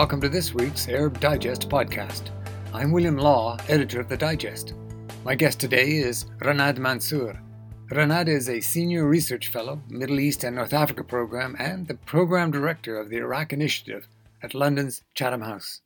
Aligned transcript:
Welcome 0.00 0.22
to 0.22 0.30
this 0.30 0.54
week's 0.54 0.88
Arab 0.88 1.20
Digest 1.20 1.68
podcast. 1.68 2.30
I'm 2.72 2.90
William 2.90 3.18
Law, 3.18 3.58
editor 3.68 4.00
of 4.00 4.08
the 4.08 4.16
Digest. 4.16 4.72
My 5.26 5.34
guest 5.34 5.60
today 5.60 5.96
is 5.96 6.24
Renad 6.38 6.78
Mansour. 6.78 7.38
Renad 7.90 8.26
is 8.26 8.48
a 8.48 8.62
senior 8.62 9.04
research 9.04 9.48
fellow, 9.48 9.82
Middle 9.90 10.18
East 10.18 10.42
and 10.42 10.56
North 10.56 10.72
Africa 10.72 11.04
program, 11.04 11.54
and 11.58 11.86
the 11.86 11.96
program 11.96 12.50
director 12.50 12.98
of 12.98 13.10
the 13.10 13.18
Iraq 13.18 13.52
Initiative 13.52 14.08
at 14.42 14.54
London's 14.54 15.02
Chatham 15.12 15.42
House. 15.42 15.82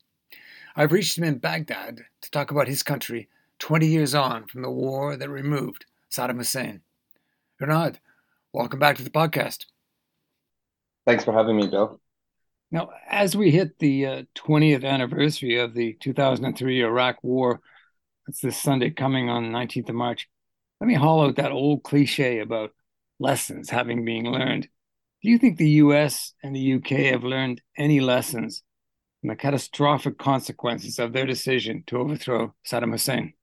I've 0.76 0.92
reached 0.92 1.18
him 1.18 1.24
in 1.24 1.38
Baghdad 1.38 2.04
to 2.20 2.30
talk 2.30 2.52
about 2.52 2.68
his 2.68 2.84
country 2.84 3.28
20 3.58 3.84
years 3.88 4.14
on 4.14 4.46
from 4.46 4.62
the 4.62 4.70
war 4.70 5.16
that 5.16 5.28
removed 5.28 5.86
Saddam 6.08 6.36
Hussein. 6.36 6.82
Renad, 7.60 7.96
welcome 8.52 8.78
back 8.78 8.96
to 8.98 9.02
the 9.02 9.10
podcast. 9.10 9.64
Thanks 11.04 11.24
for 11.24 11.32
having 11.32 11.56
me, 11.56 11.66
Bill. 11.66 11.98
Now, 12.74 12.90
as 13.08 13.36
we 13.36 13.52
hit 13.52 13.78
the 13.78 14.04
uh, 14.04 14.22
20th 14.34 14.84
anniversary 14.84 15.60
of 15.60 15.74
the 15.74 15.96
2003 16.00 16.82
Iraq 16.82 17.22
War, 17.22 17.60
it's 18.26 18.40
this 18.40 18.60
Sunday 18.60 18.90
coming 18.90 19.30
on 19.30 19.52
19th 19.52 19.90
of 19.90 19.94
March, 19.94 20.28
let 20.80 20.88
me 20.88 20.94
haul 20.94 21.24
out 21.24 21.36
that 21.36 21.52
old 21.52 21.84
cliche 21.84 22.40
about 22.40 22.72
lessons 23.20 23.70
having 23.70 24.04
been 24.04 24.24
learned. 24.24 24.66
Do 25.22 25.30
you 25.30 25.38
think 25.38 25.56
the 25.56 25.70
US 25.84 26.34
and 26.42 26.56
the 26.56 26.74
UK 26.74 27.12
have 27.12 27.22
learned 27.22 27.62
any 27.78 28.00
lessons 28.00 28.64
from 29.20 29.28
the 29.28 29.36
catastrophic 29.36 30.18
consequences 30.18 30.98
of 30.98 31.12
their 31.12 31.26
decision 31.26 31.84
to 31.86 31.98
overthrow 31.98 32.56
Saddam 32.68 32.90
Hussein? 32.90 33.34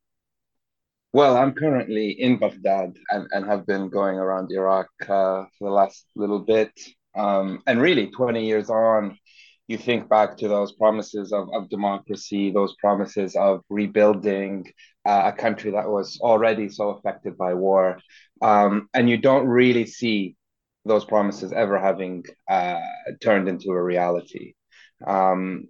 Well, 1.14 1.38
I'm 1.38 1.54
currently 1.54 2.12
in 2.20 2.38
Baghdad 2.38 2.98
and, 3.10 3.28
and 3.32 3.46
have 3.46 3.66
been 3.66 3.88
going 3.88 4.18
around 4.18 4.52
Iraq 4.52 4.90
uh, 5.04 5.46
for 5.58 5.70
the 5.70 5.70
last 5.70 6.06
little 6.18 6.40
bit. 6.40 6.74
Um, 7.16 7.62
and 7.68 7.82
really, 7.82 8.08
20 8.08 8.46
years 8.46 8.70
on, 8.70 9.18
you 9.72 9.78
think 9.78 10.10
back 10.10 10.38
to 10.38 10.48
those 10.50 10.74
promises 10.74 11.32
of, 11.32 11.50
of 11.54 11.70
democracy, 11.70 12.52
those 12.52 12.76
promises 12.76 13.36
of 13.38 13.62
rebuilding 13.70 14.72
uh, 15.06 15.24
a 15.26 15.32
country 15.32 15.72
that 15.72 15.90
was 15.90 16.20
already 16.22 16.68
so 16.68 16.90
affected 16.90 17.38
by 17.38 17.54
war. 17.54 17.98
Um, 18.42 18.90
and 18.94 19.10
you 19.10 19.18
don't 19.18 19.48
really 19.48 19.86
see 19.86 20.36
those 20.84 21.06
promises 21.06 21.54
ever 21.54 21.80
having 21.80 22.26
uh, 22.50 22.82
turned 23.22 23.48
into 23.48 23.70
a 23.72 23.82
reality. 23.82 24.54
Um, 25.08 25.66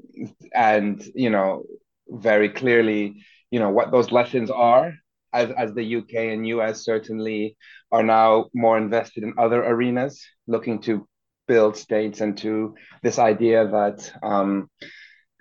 and, 0.54 1.02
you 1.14 1.30
know, 1.30 1.64
very 2.10 2.50
clearly, 2.50 3.24
you 3.52 3.60
know, 3.60 3.70
what 3.70 3.92
those 3.92 4.12
lessons 4.12 4.50
are, 4.50 4.94
as, 5.32 5.52
as 5.52 5.74
the 5.74 5.98
UK 5.98 6.14
and 6.34 6.48
US 6.48 6.84
certainly 6.84 7.56
are 7.92 8.04
now 8.04 8.50
more 8.54 8.78
invested 8.78 9.24
in 9.24 9.36
other 9.38 9.64
arenas, 9.64 10.26
looking 10.48 10.82
to 10.82 11.08
build 11.47 11.78
states 11.78 12.22
into 12.22 12.75
this 13.03 13.20
idea 13.20 13.67
that 13.67 14.11
um, 14.23 14.70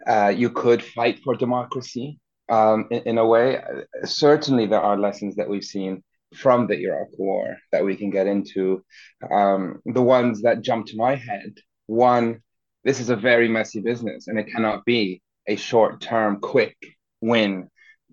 uh, 0.06 0.32
you 0.34 0.50
could 0.50 0.82
fight 0.82 1.20
for 1.22 1.34
democracy 1.34 2.18
um, 2.48 2.88
in, 2.90 3.02
in, 3.02 3.18
a 3.18 3.26
way. 3.26 3.60
Certainly, 4.04 4.66
there 4.66 4.80
are 4.80 4.98
lessons 4.98 5.36
that 5.36 5.48
we've 5.48 5.64
seen 5.64 6.02
from 6.34 6.66
the 6.66 6.78
Iraq 6.78 7.08
War 7.18 7.56
that 7.72 7.84
we 7.84 7.96
can 7.96 8.10
get 8.10 8.26
into. 8.26 8.84
Um, 9.30 9.80
the 9.84 10.02
ones 10.02 10.42
that 10.42 10.62
jump 10.62 10.86
to 10.86 10.96
my 10.96 11.14
head 11.16 11.54
one, 11.90 12.40
this 12.84 13.00
is 13.00 13.10
a 13.10 13.16
very 13.16 13.48
messy 13.48 13.80
business 13.80 14.28
and 14.28 14.38
it 14.38 14.46
cannot 14.46 14.84
be 14.84 15.22
a 15.48 15.56
short 15.56 16.00
term, 16.00 16.38
quick 16.40 16.76
win 17.20 17.68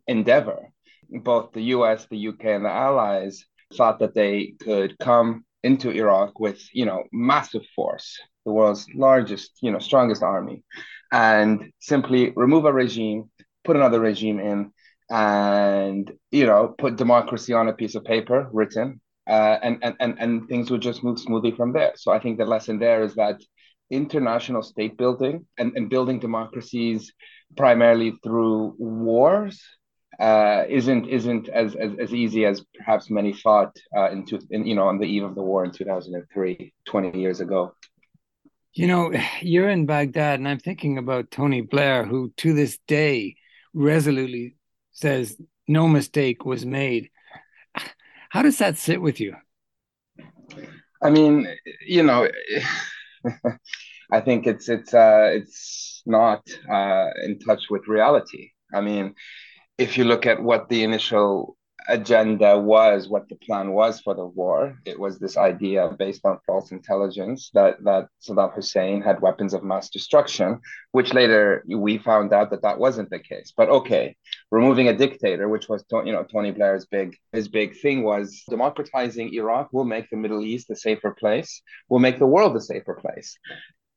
endeavor. 0.07 0.71
Both 1.09 1.53
the 1.53 1.61
US, 1.75 2.07
the 2.09 2.27
UK, 2.29 2.45
and 2.45 2.65
the 2.65 2.71
Allies 2.71 3.45
thought 3.73 3.99
that 3.99 4.15
they 4.15 4.55
could 4.59 4.97
come 4.97 5.45
into 5.67 5.91
Iraq 6.03 6.31
with 6.45 6.59
you 6.79 6.85
know 6.89 6.99
massive 7.11 7.65
force, 7.75 8.07
the 8.45 8.53
world's 8.57 8.85
largest, 8.95 9.51
you 9.61 9.71
know, 9.71 9.79
strongest 9.79 10.23
army, 10.23 10.57
and 11.11 11.71
simply 11.79 12.21
remove 12.35 12.65
a 12.65 12.73
regime, 12.73 13.19
put 13.65 13.75
another 13.75 13.99
regime 13.99 14.39
in, 14.51 14.59
and 15.09 16.11
you 16.31 16.45
know 16.49 16.75
put 16.83 16.95
democracy 16.97 17.53
on 17.53 17.67
a 17.69 17.77
piece 17.81 17.95
of 17.95 18.03
paper 18.03 18.39
written, 18.53 19.01
uh, 19.35 19.57
and, 19.65 19.75
and 19.85 19.95
and 19.99 20.13
and 20.23 20.47
things 20.49 20.71
would 20.71 20.81
just 20.89 21.03
move 21.03 21.19
smoothly 21.19 21.51
from 21.51 21.73
there. 21.73 21.93
So 21.95 22.11
I 22.11 22.19
think 22.19 22.37
the 22.37 22.45
lesson 22.55 22.79
there 22.79 23.03
is 23.03 23.15
that 23.15 23.37
international 23.89 24.63
state 24.63 24.97
building 24.97 25.45
and, 25.57 25.71
and 25.77 25.89
building 25.89 26.19
democracies 26.19 27.13
primarily 27.55 28.11
through 28.23 28.75
wars 28.77 29.61
uh, 30.19 30.63
isn't 30.67 31.07
isn't 31.07 31.47
as, 31.49 31.75
as, 31.75 31.91
as 31.99 32.13
easy 32.13 32.45
as 32.45 32.65
perhaps 32.75 33.09
many 33.09 33.33
thought 33.33 33.77
uh, 33.95 34.09
in, 34.09 34.25
two, 34.25 34.39
in 34.49 34.65
you 34.65 34.75
know 34.75 34.87
on 34.87 34.97
the 34.97 35.05
eve 35.05 35.23
of 35.23 35.35
the 35.35 35.43
war 35.43 35.63
in 35.63 35.71
2003 35.71 36.73
20 36.85 37.19
years 37.19 37.39
ago. 37.39 37.73
You 38.73 38.87
know 38.87 39.13
you're 39.41 39.69
in 39.69 39.85
baghdad 39.85 40.39
and 40.39 40.47
i'm 40.47 40.59
thinking 40.59 40.97
about 40.97 41.31
tony 41.31 41.61
blair 41.61 42.05
who 42.05 42.31
to 42.37 42.53
this 42.53 42.77
day 42.87 43.35
resolutely 43.73 44.55
says 44.91 45.37
no 45.67 45.87
mistake 45.87 46.45
was 46.45 46.65
made. 46.65 47.09
How 48.29 48.41
does 48.41 48.57
that 48.57 48.77
sit 48.77 49.01
with 49.01 49.19
you? 49.19 49.35
I 51.01 51.09
mean 51.11 51.47
you 51.85 52.01
know 52.01 52.27
i 54.11 54.21
think 54.21 54.47
it's 54.47 54.67
it's 54.69 54.93
uh 54.93 55.29
it's 55.31 56.01
not 56.05 56.41
uh 56.71 57.09
in 57.23 57.37
touch 57.39 57.69
with 57.69 57.87
reality. 57.87 58.51
I 58.73 58.81
mean 58.81 59.13
if 59.77 59.97
you 59.97 60.03
look 60.03 60.25
at 60.25 60.41
what 60.41 60.69
the 60.69 60.83
initial 60.83 61.55
agenda 61.89 62.59
was, 62.59 63.07
what 63.07 63.29
the 63.29 63.35
plan 63.35 63.71
was 63.71 64.01
for 64.01 64.13
the 64.13 64.25
war, 64.25 64.77
it 64.85 64.99
was 64.99 65.19
this 65.19 65.37
idea 65.37 65.89
based 65.97 66.25
on 66.25 66.39
false 66.45 66.71
intelligence 66.71 67.49
that 67.53 67.81
that 67.83 68.07
Saddam 68.21 68.53
Hussein 68.53 69.01
had 69.01 69.21
weapons 69.21 69.53
of 69.53 69.63
mass 69.63 69.89
destruction, 69.89 70.59
which 70.91 71.13
later 71.13 71.63
we 71.69 71.97
found 71.97 72.33
out 72.33 72.49
that 72.49 72.63
that 72.63 72.79
wasn't 72.79 73.09
the 73.09 73.19
case. 73.19 73.53
But 73.55 73.69
okay, 73.69 74.15
removing 74.51 74.89
a 74.89 74.97
dictator, 74.97 75.47
which 75.47 75.69
was 75.69 75.85
you 75.91 76.11
know 76.11 76.23
Tony 76.23 76.51
Blair's 76.51 76.85
big 76.85 77.15
his 77.31 77.47
big 77.47 77.77
thing 77.79 78.03
was 78.03 78.43
democratizing 78.49 79.33
Iraq 79.33 79.71
will 79.71 79.85
make 79.85 80.09
the 80.09 80.17
Middle 80.17 80.43
East 80.43 80.69
a 80.69 80.75
safer 80.75 81.11
place, 81.11 81.61
will 81.87 81.99
make 81.99 82.19
the 82.19 82.27
world 82.27 82.55
a 82.57 82.61
safer 82.61 82.95
place. 82.95 83.37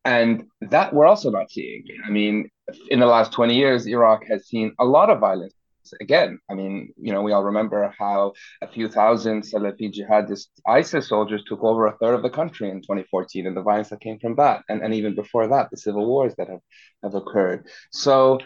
And 0.05 0.45
that 0.63 0.95
we're 0.95 1.07
also 1.07 1.31
not 1.31 1.51
seeing. 1.51 1.85
I 2.07 2.11
mean, 2.11 2.49
in 2.89 3.01
the 3.01 3.07
last 3.07 3.33
20 3.33 3.55
years, 3.55 3.87
Iraq 3.87 4.25
has 4.29 4.47
seen 4.47 4.73
a 4.79 4.85
lot 4.85 5.11
of 5.11 5.21
violence 5.21 5.55
again. 6.01 6.39
I 6.51 6.55
mean, 6.55 6.93
you 6.97 7.13
know, 7.13 7.23
we 7.23 7.33
all 7.33 7.45
remember 7.45 7.93
how 7.99 8.33
a 8.63 8.69
few 8.69 8.89
thousand 8.89 9.43
Salafi 9.43 9.93
jihadist 9.93 10.49
ISIS 10.67 11.09
soldiers 11.09 11.43
took 11.47 11.63
over 11.63 11.87
a 11.87 11.97
third 11.99 12.15
of 12.15 12.23
the 12.23 12.31
country 12.31 12.71
in 12.71 12.81
2014 12.83 13.47
and 13.47 13.57
the 13.57 13.63
violence 13.63 13.91
that 13.91 14.01
came 14.01 14.19
from 14.19 14.37
that. 14.37 14.63
And, 14.69 14.83
and 14.83 14.95
even 14.95 15.15
before 15.15 15.49
that, 15.49 15.71
the 15.71 15.77
civil 15.77 16.07
wars 16.07 16.35
that 16.37 16.49
have, 16.49 16.61
have 17.03 17.15
occurred. 17.15 17.67
So 17.93 18.39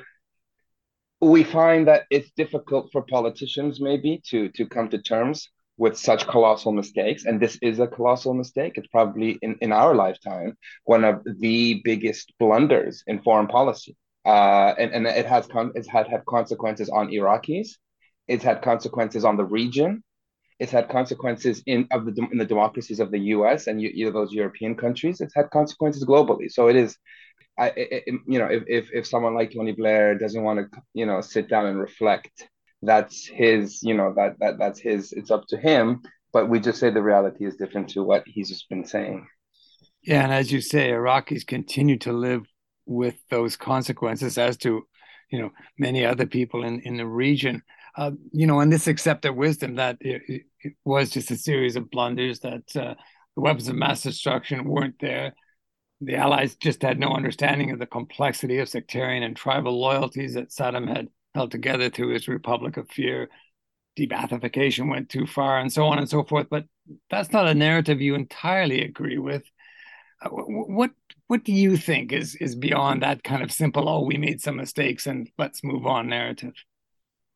we 1.21 1.45
find 1.45 1.89
that 1.89 2.05
it's 2.11 2.31
difficult 2.37 2.91
for 2.93 3.03
politicians 3.03 3.81
maybe 3.81 4.23
to, 4.29 4.49
to 4.51 4.67
come 4.67 4.89
to 4.91 5.01
terms 5.01 5.49
with 5.77 5.99
such 5.99 6.27
colossal 6.27 6.73
mistakes. 6.73 7.25
And 7.25 7.41
this 7.41 7.59
is 7.61 7.81
a 7.81 7.87
colossal 7.87 8.35
mistake. 8.35 8.75
It's 8.77 8.87
probably 8.89 9.39
in, 9.43 9.57
in 9.61 9.73
our 9.73 9.95
lifetime 9.95 10.57
one 10.85 11.05
of 11.05 11.23
the 11.25 11.81
biggest 11.85 12.33
blunders 12.39 13.03
in 13.07 13.23
foreign 13.23 13.49
policy 13.49 13.97
uh, 14.25 14.75
and, 14.79 14.93
and 14.93 15.07
it 15.07 15.27
has 15.27 15.47
con- 15.47 15.73
it's 15.75 15.89
had 15.89 16.09
had 16.09 16.25
consequences 16.25 16.89
on 16.89 17.09
Iraqis. 17.09 17.69
It's 18.27 18.45
had 18.45 18.63
consequences 18.63 19.25
on 19.25 19.37
the 19.37 19.45
region. 19.45 20.03
It's 20.59 20.73
had 20.73 20.89
consequences 20.89 21.63
in 21.67 21.89
of 21.91 22.07
the 22.07 22.27
in 22.33 22.39
the 22.39 22.47
democracies 22.47 23.01
of 23.01 23.11
the 23.11 23.19
U.S. 23.19 23.67
and 23.67 23.83
you, 23.83 24.07
know, 24.07 24.13
those 24.13 24.33
European 24.33 24.77
countries. 24.77 25.21
It's 25.21 25.35
had 25.35 25.51
consequences 25.51 26.05
globally. 26.05 26.51
So 26.51 26.69
it 26.69 26.77
is, 26.77 26.97
I 27.59 27.73
it, 27.77 28.05
you 28.27 28.39
know, 28.39 28.47
if, 28.47 28.63
if 28.67 28.89
if 28.93 29.07
someone 29.07 29.35
like 29.35 29.53
Tony 29.53 29.73
Blair 29.73 30.17
doesn't 30.17 30.43
want 30.43 30.73
to 30.73 30.81
you 30.95 31.07
know 31.07 31.21
sit 31.21 31.49
down 31.49 31.67
and 31.67 31.79
reflect, 31.79 32.49
that's 32.83 33.27
his 33.27 33.83
you 33.83 33.95
know 33.95 34.15
that 34.17 34.39
that 34.39 34.59
that's 34.59 34.81
his. 34.81 35.13
It's 35.13 35.31
up 35.31 35.45
to 35.49 35.59
him. 35.59 36.01
But 36.33 36.49
we 36.49 36.61
just 36.61 36.81
say 36.81 36.91
the 36.91 37.03
reality 37.03 37.45
is 37.45 37.57
different 37.57 37.91
to 37.91 38.03
what 38.03 38.25
he's 38.27 38.49
just 38.49 38.69
been 38.69 38.85
saying. 38.85 39.27
Yeah, 40.03 40.25
and 40.25 40.33
as 40.33 40.51
you 40.51 40.61
say, 40.61 40.91
Iraqis 40.91 41.47
continue 41.47 41.99
to 41.99 42.13
live 42.13 42.43
with 42.87 43.15
those 43.31 43.57
consequences 43.57 44.39
as 44.39 44.57
to 44.59 44.87
you 45.31 45.41
know 45.41 45.51
many 45.79 46.05
other 46.05 46.27
people 46.27 46.65
in 46.65 46.81
in 46.81 46.97
the 46.97 47.07
region. 47.07 47.63
Uh, 47.97 48.11
you 48.33 48.47
know 48.47 48.61
and 48.61 48.73
this 48.73 48.89
accepted 48.89 49.33
wisdom 49.33 49.77
that 49.77 49.97
it, 50.01 50.23
it, 50.27 50.73
was 50.85 51.11
just 51.11 51.31
a 51.31 51.37
series 51.37 51.77
of 51.77 51.91
blunders 51.91 52.41
that 52.41 52.65
uh, 52.77 52.95
the 53.37 53.41
weapons 53.41 53.69
of 53.69 53.77
mass 53.77 54.03
destruction 54.03 54.65
weren't 54.65 54.99
there. 55.01 55.35
The 56.01 56.17
allies 56.17 56.57
just 56.57 56.83
had 56.83 56.99
no 56.99 57.11
understanding 57.13 57.71
of 57.71 57.79
the 57.79 57.87
complexity 57.87 58.59
of 58.59 58.69
sectarian 58.69 59.23
and 59.23 59.37
tribal 59.37 59.79
loyalties 59.79 60.35
that 60.35 60.51
saddam 60.51 60.89
had 60.89 61.09
held 61.35 61.51
together 61.51 61.91
through 61.91 62.15
his 62.15 62.29
republic 62.29 62.77
of 62.77 62.91
fear. 62.91 63.29
de-Baathification 63.97 64.89
went 64.89 65.09
too 65.09 65.27
far 65.27 65.59
and 65.59 65.73
so 65.73 65.85
on 65.85 65.99
and 65.99 66.09
so 66.09 66.25
forth. 66.25 66.47
But 66.51 66.65
that's 67.11 67.33
not 67.33 67.49
a 67.49 67.55
narrative 67.55 68.01
you 68.01 68.15
entirely 68.15 68.83
agree 68.83 69.19
with. 69.19 69.43
Uh, 70.23 70.31
what 70.31 70.91
what 71.29 71.45
do 71.45 71.53
you 71.53 71.77
think 71.77 72.13
is 72.13 72.35
is 72.37 72.55
beyond 72.55 73.03
that 73.03 73.23
kind 73.23 73.43
of 73.43 73.51
simple 73.53 73.89
oh 73.89 74.05
we 74.05 74.17
made 74.17 74.41
some 74.41 74.57
mistakes 74.57 75.07
and 75.07 75.29
let's 75.39 75.65
move 75.65 75.87
on 75.87 76.09
narrative 76.09 76.55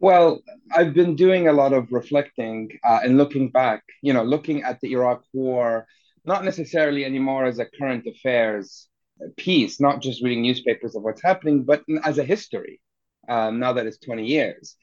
well 0.00 0.40
i've 0.74 0.94
been 0.94 1.16
doing 1.16 1.48
a 1.48 1.52
lot 1.52 1.72
of 1.72 1.90
reflecting 1.92 2.70
uh, 2.84 3.00
and 3.02 3.16
looking 3.16 3.50
back 3.50 3.82
you 4.02 4.12
know 4.12 4.22
looking 4.22 4.62
at 4.62 4.80
the 4.80 4.92
iraq 4.92 5.22
war 5.32 5.86
not 6.24 6.44
necessarily 6.44 7.04
anymore 7.04 7.46
as 7.46 7.58
a 7.58 7.66
current 7.78 8.06
affairs 8.06 8.88
piece 9.36 9.80
not 9.80 10.00
just 10.00 10.22
reading 10.22 10.42
newspapers 10.42 10.94
of 10.94 11.02
what's 11.02 11.22
happening, 11.22 11.64
but 11.64 11.82
as 12.04 12.18
a 12.18 12.24
history. 12.24 12.80
Um, 13.28 13.58
now 13.58 13.74
that 13.74 13.84
it's 13.84 13.98
20 13.98 14.24
years, 14.24 14.74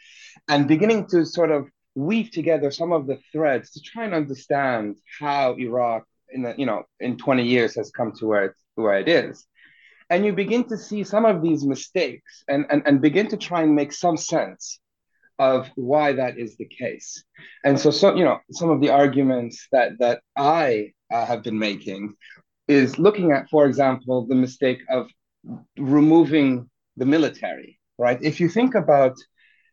and 0.47 0.67
beginning 0.67 1.07
to 1.07 1.25
sort 1.25 1.49
of 1.49 1.67
weave 1.95 2.29
together 2.29 2.69
some 2.69 2.91
of 2.91 3.07
the 3.07 3.17
threads 3.31 3.71
to 3.71 3.81
try 3.81 4.05
and 4.05 4.13
understand 4.13 4.97
how 5.19 5.55
Iraq 5.55 6.03
in 6.29 6.43
the, 6.43 6.53
you 6.55 6.67
know 6.67 6.83
in 6.99 7.17
20 7.17 7.43
years 7.43 7.73
has 7.75 7.89
come 7.89 8.11
to 8.17 8.27
where 8.27 8.45
it, 8.45 8.53
where 8.75 8.99
it 8.99 9.07
is 9.07 9.45
and 10.09 10.25
you 10.25 10.33
begin 10.33 10.63
to 10.65 10.77
see 10.77 11.03
some 11.03 11.25
of 11.25 11.41
these 11.41 11.65
mistakes 11.65 12.43
and, 12.47 12.65
and, 12.69 12.83
and 12.85 13.01
begin 13.01 13.27
to 13.29 13.37
try 13.37 13.61
and 13.63 13.75
make 13.75 13.91
some 13.91 14.17
sense 14.17 14.79
of 15.39 15.69
why 15.75 16.13
that 16.13 16.37
is 16.37 16.55
the 16.57 16.65
case. 16.65 17.23
And 17.63 17.79
so, 17.79 17.91
so 17.91 18.15
you 18.15 18.23
know, 18.23 18.39
some 18.51 18.69
of 18.69 18.81
the 18.81 18.89
arguments 18.89 19.67
that 19.71 19.99
that 19.99 20.21
I 20.37 20.93
uh, 21.11 21.25
have 21.25 21.43
been 21.43 21.59
making 21.59 22.13
is 22.67 22.97
looking 22.97 23.31
at, 23.31 23.49
for 23.49 23.65
example, 23.65 24.25
the 24.25 24.35
mistake 24.35 24.79
of 24.89 25.07
removing 25.77 26.69
the 26.97 27.05
military. 27.05 27.79
Right? 27.97 28.19
If 28.21 28.39
you 28.39 28.49
think 28.49 28.75
about 28.75 29.15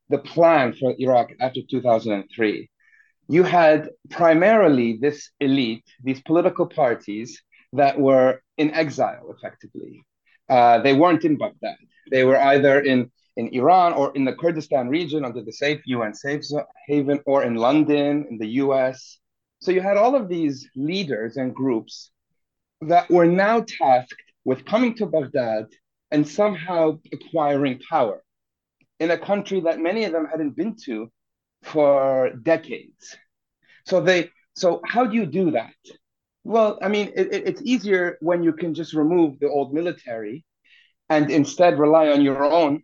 the 0.09 0.19
plan 0.19 0.73
for 0.73 0.95
Iraq 0.99 1.31
after 1.41 1.61
2003, 1.71 2.69
you 3.29 3.43
had 3.43 3.91
primarily 4.11 4.99
this 5.01 5.31
elite, 5.41 5.85
these 6.03 6.21
political 6.23 6.67
parties 6.67 7.41
that 7.73 7.99
were 7.99 8.41
in 8.59 8.73
exile, 8.75 9.35
effectively. 9.37 10.05
Uh, 10.49 10.79
they 10.81 10.95
weren't 10.95 11.25
in 11.25 11.37
Baghdad. 11.37 11.77
They 12.11 12.25
were 12.25 12.39
either 12.39 12.81
in, 12.81 13.11
in 13.37 13.49
Iran 13.49 13.93
or 13.93 14.15
in 14.15 14.25
the 14.25 14.35
Kurdistan 14.35 14.89
region 14.89 15.25
under 15.25 15.43
the 15.43 15.53
safe 15.53 15.81
UN 15.87 16.15
safe 16.15 16.43
haven 16.87 17.21
or 17.27 17.45
in 17.45 17.55
London, 17.55 18.27
in 18.31 18.39
the 18.39 18.49
US. 18.65 19.19
So 19.61 19.71
you 19.71 19.81
had 19.81 19.97
all 19.97 20.15
of 20.15 20.29
these 20.29 20.69
leaders 20.75 21.37
and 21.37 21.55
groups 21.55 22.11
that 22.83 23.09
were 23.11 23.27
now 23.27 23.65
tasked 23.67 24.23
with 24.45 24.65
coming 24.65 24.95
to 24.97 25.07
Baghdad 25.07 25.67
and 26.11 26.27
somehow 26.27 26.99
acquiring 27.13 27.81
power 27.89 28.23
in 28.99 29.11
a 29.11 29.19
country 29.19 29.61
that 29.61 29.81
many 29.81 30.05
of 30.05 30.13
them 30.13 30.27
hadn't 30.27 30.57
been 30.57 30.77
to 30.85 31.11
for 31.63 32.31
decades. 32.43 33.17
So 33.87 34.01
they 34.01 34.31
so 34.55 34.81
how 34.85 35.07
do 35.07 35.17
you 35.17 35.27
do 35.27 35.53
that? 35.53 35.75
Well, 36.45 36.79
I 36.83 36.89
mean, 36.89 37.13
it, 37.17 37.29
it's 37.33 37.63
easier 37.63 38.19
when 38.21 38.43
you 38.43 38.53
can 38.53 38.75
just 38.75 38.95
remove 38.95 39.39
the 39.39 39.49
old 39.49 39.73
military 39.73 40.45
and 41.09 41.31
instead 41.31 41.79
rely 41.79 42.09
on 42.09 42.23
your 42.23 42.45
own 42.45 42.83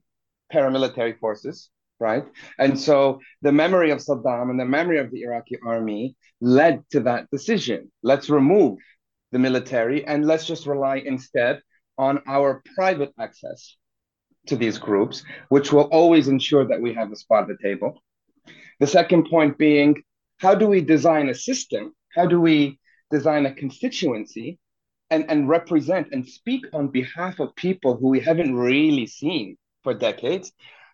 paramilitary 0.52 1.19
forces, 1.19 1.70
right? 1.99 2.25
And 2.58 2.78
so 2.78 3.20
the 3.43 3.52
memory 3.52 3.90
of 3.90 3.99
Saddam 3.99 4.50
and 4.50 4.60
the 4.60 4.64
memory 4.64 4.99
of 4.99 5.10
the 5.10 5.22
Iraqi 5.22 5.58
army 5.64 6.16
led 6.40 6.84
to 6.90 7.00
that 7.00 7.31
decision. 7.31 7.90
Let's 8.02 8.31
remove 8.31 8.78
the 9.32 9.38
military 9.38 10.05
and 10.06 10.25
let's 10.26 10.46
just 10.46 10.66
rely 10.66 10.96
instead 10.96 11.60
on 11.99 12.22
our 12.26 12.62
private 12.76 13.12
access 13.19 13.76
to 14.46 14.56
these 14.56 14.78
groups, 14.78 15.25
which 15.49 15.72
will 15.72 15.88
always 15.93 16.28
ensure 16.28 16.66
that 16.66 16.81
we 16.81 16.94
have 16.94 17.12
a 17.12 17.16
spot 17.16 17.43
at 17.43 17.49
the 17.49 17.69
table. 17.69 18.00
The 18.81 18.87
second 18.87 19.28
point 19.28 19.58
being, 19.58 20.02
how 20.38 20.55
do 20.55 20.66
we 20.69 20.81
design 20.81 21.28
a 21.28 21.34
system? 21.34 21.94
How 22.14 22.26
do 22.26 22.40
we 22.40 22.78
design 23.10 23.46
a 23.46 23.55
constituency 23.55 24.58
and, 25.10 25.25
and 25.31 25.49
represent 25.49 26.08
and 26.12 26.28
speak 26.28 26.66
on 26.72 26.88
behalf 26.88 27.40
of 27.40 27.55
people 27.56 27.96
who 27.96 28.08
we 28.08 28.20
haven't 28.20 28.55
really 28.55 29.06
seen 29.06 29.56
for 29.82 29.94
decades. 29.94 30.52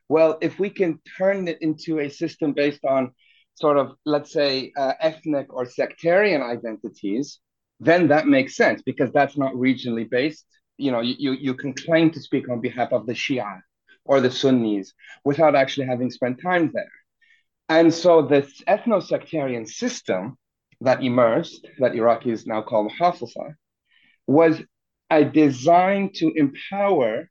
Well, 0.08 0.38
if 0.40 0.58
we 0.58 0.70
can 0.70 1.00
turn 1.18 1.48
it 1.48 1.58
into 1.60 1.98
a 1.98 2.08
system 2.10 2.52
based 2.52 2.84
on 2.84 3.12
sort 3.54 3.78
of, 3.78 3.94
let's 4.04 4.32
say, 4.32 4.72
uh, 4.76 4.94
ethnic 5.00 5.52
or 5.52 5.64
sectarian 5.64 6.42
identities, 6.42 7.40
then 7.80 8.08
that 8.08 8.26
makes 8.26 8.56
sense 8.56 8.82
because 8.82 9.10
that's 9.12 9.36
not 9.36 9.52
regionally 9.54 10.08
based. 10.08 10.46
You 10.76 10.92
know, 10.92 11.00
you, 11.00 11.32
you 11.32 11.54
can 11.54 11.72
claim 11.72 12.10
to 12.10 12.20
speak 12.20 12.48
on 12.48 12.60
behalf 12.60 12.92
of 12.92 13.06
the 13.06 13.12
Shia 13.12 13.60
or 14.04 14.20
the 14.20 14.30
Sunnis 14.30 14.92
without 15.24 15.54
actually 15.54 15.86
having 15.86 16.10
spent 16.10 16.40
time 16.42 16.70
there. 16.72 16.90
And 17.68 17.92
so 17.94 18.22
this 18.22 18.60
ethno-sectarian 18.68 19.66
system 19.66 20.36
that 20.84 21.02
emerged, 21.02 21.66
that 21.78 21.92
Iraqis 21.92 22.46
now 22.46 22.62
call 22.62 22.88
Muhassasa, 22.88 23.54
was 24.26 24.62
a 25.10 25.24
design 25.24 26.10
to 26.14 26.32
empower 26.36 27.28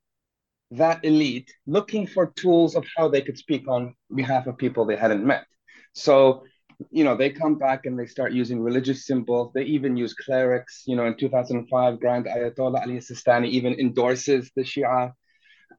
that 0.71 1.03
elite 1.05 1.51
looking 1.67 2.07
for 2.07 2.27
tools 2.35 2.75
of 2.75 2.85
how 2.95 3.07
they 3.07 3.21
could 3.21 3.37
speak 3.37 3.67
on 3.67 3.95
behalf 4.13 4.47
of 4.47 4.57
people 4.57 4.85
they 4.85 4.95
hadn't 4.95 5.25
met. 5.25 5.45
So, 5.93 6.43
you 6.89 7.03
know, 7.03 7.15
they 7.15 7.29
come 7.29 7.57
back 7.57 7.85
and 7.85 7.97
they 7.97 8.07
start 8.07 8.33
using 8.33 8.59
religious 8.59 9.05
symbols. 9.05 9.51
They 9.53 9.63
even 9.63 9.95
use 9.95 10.13
clerics. 10.13 10.83
You 10.87 10.95
know, 10.95 11.05
in 11.05 11.15
2005, 11.17 11.99
Grand 11.99 12.25
Ayatollah 12.25 12.81
Ali 12.81 12.97
Sistani 12.97 13.49
even 13.49 13.73
endorses 13.79 14.51
the 14.55 14.63
Shia 14.63 15.13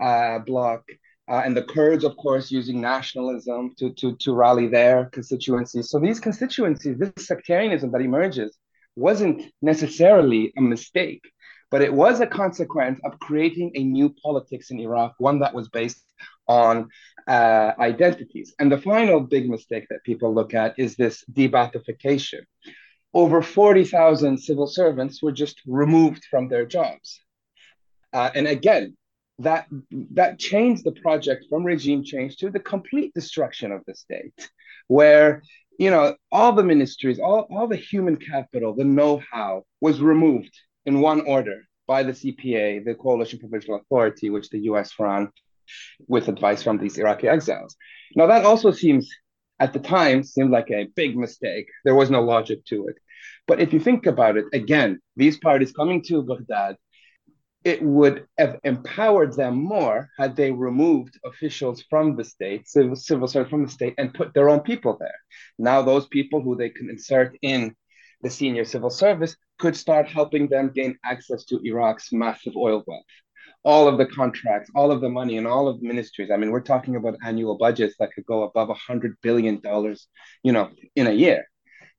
uh, 0.00 0.38
bloc. 0.41 0.82
Uh, 1.26 1.43
and 1.44 1.56
the 1.56 1.62
Kurds, 1.62 2.05
of 2.05 2.17
course, 2.17 2.50
using 2.50 2.81
nationalism 2.81 3.73
to, 3.79 3.91
to, 3.94 4.15
to 4.17 4.35
rally 4.35 4.69
their 4.69 5.06
constituencies. 5.06 5.88
So 5.88 5.99
these 5.99 6.21
constituencies, 6.21 6.99
this 6.99 7.26
sectarianism 7.26 7.91
that 7.93 8.03
emerges, 8.03 8.56
wasn't 8.97 9.43
necessarily 9.62 10.53
a 10.56 10.61
mistake, 10.61 11.23
but 11.71 11.81
it 11.82 11.93
was 11.93 12.21
a 12.21 12.26
consequence 12.26 13.00
of 13.05 13.19
creating 13.19 13.73
a 13.75 13.82
new 13.82 14.15
politics 14.23 14.71
in 14.71 14.79
Iraq, 14.81 15.15
one 15.19 15.41
that 15.41 15.55
was 15.55 15.69
based 15.71 16.05
on 16.47 16.88
uh, 17.27 17.73
identities. 17.79 18.55
And 18.59 18.70
the 18.70 18.79
final 18.79 19.20
big 19.20 19.49
mistake 19.49 19.87
that 19.88 20.05
people 20.05 20.35
look 20.35 20.53
at 20.53 20.79
is 20.79 20.94
this 20.94 21.25
de-Baathification. 21.32 22.41
Over 23.15 23.41
40,000 23.41 24.38
civil 24.38 24.67
servants 24.67 25.23
were 25.23 25.32
just 25.32 25.61
removed 25.67 26.25
from 26.31 26.49
their 26.49 26.67
jobs. 26.67 27.20
Uh, 28.12 28.31
and 28.35 28.47
again, 28.47 28.97
that 29.39 29.67
that 30.13 30.39
changed 30.39 30.85
the 30.85 30.93
project 30.93 31.47
from 31.49 31.65
regime 31.65 32.05
change 32.05 32.37
to 32.37 32.51
the 32.51 32.61
complete 32.61 33.13
destruction 33.15 33.73
of 33.73 33.83
the 33.87 33.95
state, 33.95 34.51
where 34.87 35.43
you 35.79 35.91
know 35.91 36.15
all 36.31 36.53
the 36.53 36.63
ministries, 36.63 37.19
all, 37.19 37.47
all 37.51 37.67
the 37.67 37.77
human 37.77 38.17
capital, 38.17 38.75
the 38.75 38.85
know-how 38.85 39.65
was 39.81 40.01
removed 40.01 40.55
in 40.87 41.01
one 41.01 41.21
order 41.23 41.63
by 41.87 42.03
the 42.03 42.13
CPA, 42.13 42.85
the 42.85 42.95
Coalition 42.95 43.39
Provisional 43.39 43.81
Authority, 43.81 44.31
which 44.31 44.49
the 44.51 44.61
U.S. 44.61 44.93
ran 44.99 45.29
with 46.06 46.29
advice 46.29 46.63
from 46.63 46.79
these 46.79 46.99
Iraqi 46.99 47.29
exiles. 47.29 47.77
Now 48.17 48.27
that 48.27 48.44
also 48.44 48.70
seems, 48.70 49.11
at 49.58 49.73
the 49.73 49.81
time, 49.81 50.23
seemed 50.23 50.51
like 50.51 50.70
a 50.70 50.89
big 50.94 51.17
mistake. 51.17 51.67
There 51.85 51.94
was 51.94 52.11
no 52.11 52.23
logic 52.23 52.65
to 52.67 52.87
it. 52.89 52.97
But 53.47 53.61
if 53.61 53.73
you 53.73 53.81
think 53.81 54.06
about 54.06 54.37
it, 54.37 54.47
again, 54.53 55.01
these 55.17 55.39
parties 55.39 55.73
coming 55.73 56.03
to 56.05 56.23
Baghdad 56.23 56.77
it 57.65 57.83
would 57.83 58.27
have 58.37 58.61
empowered 58.63 59.35
them 59.35 59.56
more 59.56 60.11
had 60.19 60.37
they 60.37 60.53
removed 60.53 61.19
officials 61.25 61.83
from 61.89 62.15
the 62.15 62.25
state, 62.25 62.69
civil, 62.69 62.94
civil 62.94 63.27
service 63.27 63.49
from 63.49 63.65
the 63.65 63.71
state, 63.71 63.94
and 63.97 64.13
put 64.13 64.35
their 64.35 64.51
own 64.51 64.61
people 64.61 64.97
there. 65.01 65.19
Now, 65.59 65.81
those 65.81 66.06
people 66.06 66.43
who 66.43 66.56
they 66.56 66.69
can 66.69 66.91
insert 66.91 67.37
in 67.41 67.75
the 68.21 68.29
senior 68.29 68.67
civil 68.67 68.91
service 68.91 69.37
could 69.59 69.77
start 69.77 70.09
helping 70.09 70.49
them 70.49 70.73
gain 70.75 70.99
access 71.05 71.44
to 71.47 71.61
Iraq's 71.65 72.13
massive 72.13 72.55
oil 72.56 72.85
wealth. 72.87 73.05
All 73.65 73.89
of 73.89 73.97
the 73.97 74.06
contracts, 74.06 74.71
all 74.75 74.91
of 74.91 75.01
the 75.01 75.09
money, 75.09 75.39
and 75.39 75.47
all 75.47 75.67
of 75.69 75.81
the 75.81 75.89
ministries. 75.89 76.31
I 76.31 76.37
mean, 76.37 76.51
we're 76.51 76.61
talking 76.61 76.97
about 76.97 77.17
annual 77.25 77.56
budgets 77.56 77.94
that 77.99 78.13
could 78.15 78.27
go 78.27 78.43
above 78.43 78.69
a 78.69 78.75
hundred 78.75 79.17
billion 79.23 79.61
dollars, 79.61 80.06
you 80.43 80.53
know, 80.53 80.71
in 80.97 81.06
a 81.06 81.13
year. 81.13 81.47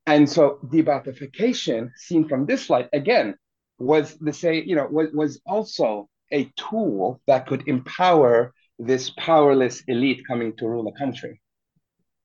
And 0.05 0.29
so, 0.29 0.59
de-Baathification, 0.69 1.89
seen 1.95 2.27
from 2.27 2.45
this 2.45 2.69
light, 2.69 2.89
again, 2.93 3.35
was 3.77 4.17
the 4.19 4.33
say 4.33 4.63
you 4.63 4.75
know 4.75 4.87
was, 4.89 5.09
was 5.13 5.41
also 5.45 6.09
a 6.31 6.51
tool 6.55 7.21
that 7.27 7.47
could 7.47 7.67
empower 7.67 8.53
this 8.79 9.11
powerless 9.17 9.81
elite 9.87 10.21
coming 10.27 10.55
to 10.57 10.67
rule 10.67 10.83
the 10.83 10.97
country. 10.97 11.41